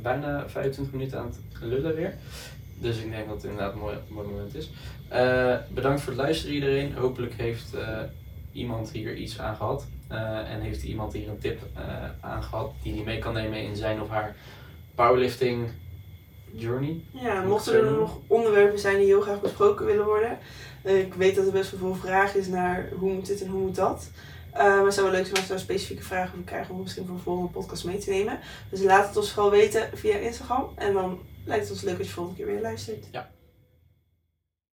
bijna 0.03 0.49
25 0.49 0.95
minuten 0.95 1.19
aan 1.19 1.27
het 1.27 1.39
lullen 1.63 1.95
weer. 1.95 2.15
Dus 2.79 2.99
ik 2.99 3.11
denk 3.11 3.27
dat 3.27 3.35
het 3.35 3.45
inderdaad 3.45 3.73
een 3.73 3.79
mooi, 3.79 3.97
mooi 4.09 4.29
moment 4.29 4.55
is. 4.55 4.71
Eh, 5.09 5.57
bedankt 5.75 6.01
voor 6.01 6.13
het 6.13 6.23
luisteren 6.23 6.55
iedereen. 6.55 6.95
Hopelijk 6.95 7.35
heeft 7.35 7.75
eh, 7.75 7.99
iemand 8.53 8.91
hier 8.91 9.17
iets 9.17 9.39
aan 9.39 9.57
gehad. 9.57 9.87
Eh, 10.09 10.51
en 10.53 10.61
heeft 10.61 10.83
iemand 10.83 11.13
hier 11.13 11.29
een 11.29 11.39
tip 11.39 11.61
aan 12.21 12.43
gehad 12.43 12.73
die 12.83 12.95
hij 12.95 13.05
mee 13.05 13.19
kan 13.19 13.35
nemen 13.35 13.63
in 13.63 13.77
zijn 13.77 14.01
of 14.01 14.09
haar 14.09 14.37
powerlifting 14.95 15.69
journey. 16.53 17.01
Ja, 17.11 17.43
mochten 17.43 17.75
er 17.75 17.93
nog 17.93 18.19
onderwerpen 18.27 18.79
zijn 18.79 18.97
die 18.97 19.07
heel 19.07 19.21
graag 19.21 19.41
besproken 19.41 19.87
willen 19.87 20.05
worden. 20.05 20.39
ik 20.83 21.15
weet 21.15 21.37
dat 21.37 21.47
er 21.47 21.53
best 21.53 21.71
wel 21.71 21.81
veel 21.81 21.95
vraag 21.95 22.35
is 22.35 22.47
naar 22.47 22.89
hoe 22.99 23.13
moet 23.13 23.27
dit 23.27 23.43
en 23.43 23.49
hoe 23.49 23.61
moet 23.61 23.75
dat. 23.75 24.11
Maar 24.53 24.85
het 24.85 24.95
zou 24.95 25.07
wel 25.07 25.17
leuk 25.17 25.25
zijn 25.25 25.37
als 25.37 25.47
we 25.47 25.53
daar 25.53 25.63
specifieke 25.63 26.03
vragen 26.03 26.33
over 26.33 26.45
krijgen 26.45 26.75
om 26.75 26.81
misschien 26.81 27.07
voor 27.07 27.15
een 27.15 27.21
volgende 27.21 27.51
podcast 27.51 27.85
mee 27.85 27.99
te 27.99 28.11
nemen. 28.11 28.39
Dus 28.71 28.83
laat 28.83 29.09
het 29.09 29.17
ons 29.17 29.33
vooral 29.33 29.51
weten 29.51 29.91
via 29.95 30.17
Instagram. 30.17 30.69
En 30.75 30.93
dan 30.93 31.21
lijkt 31.47 31.71
ons 31.71 31.83
leuk 31.83 31.99
als 31.99 32.07
je 32.07 32.13
volgende 32.13 32.39
keer 32.39 32.47
weer 32.47 32.61
luistert. 32.61 33.05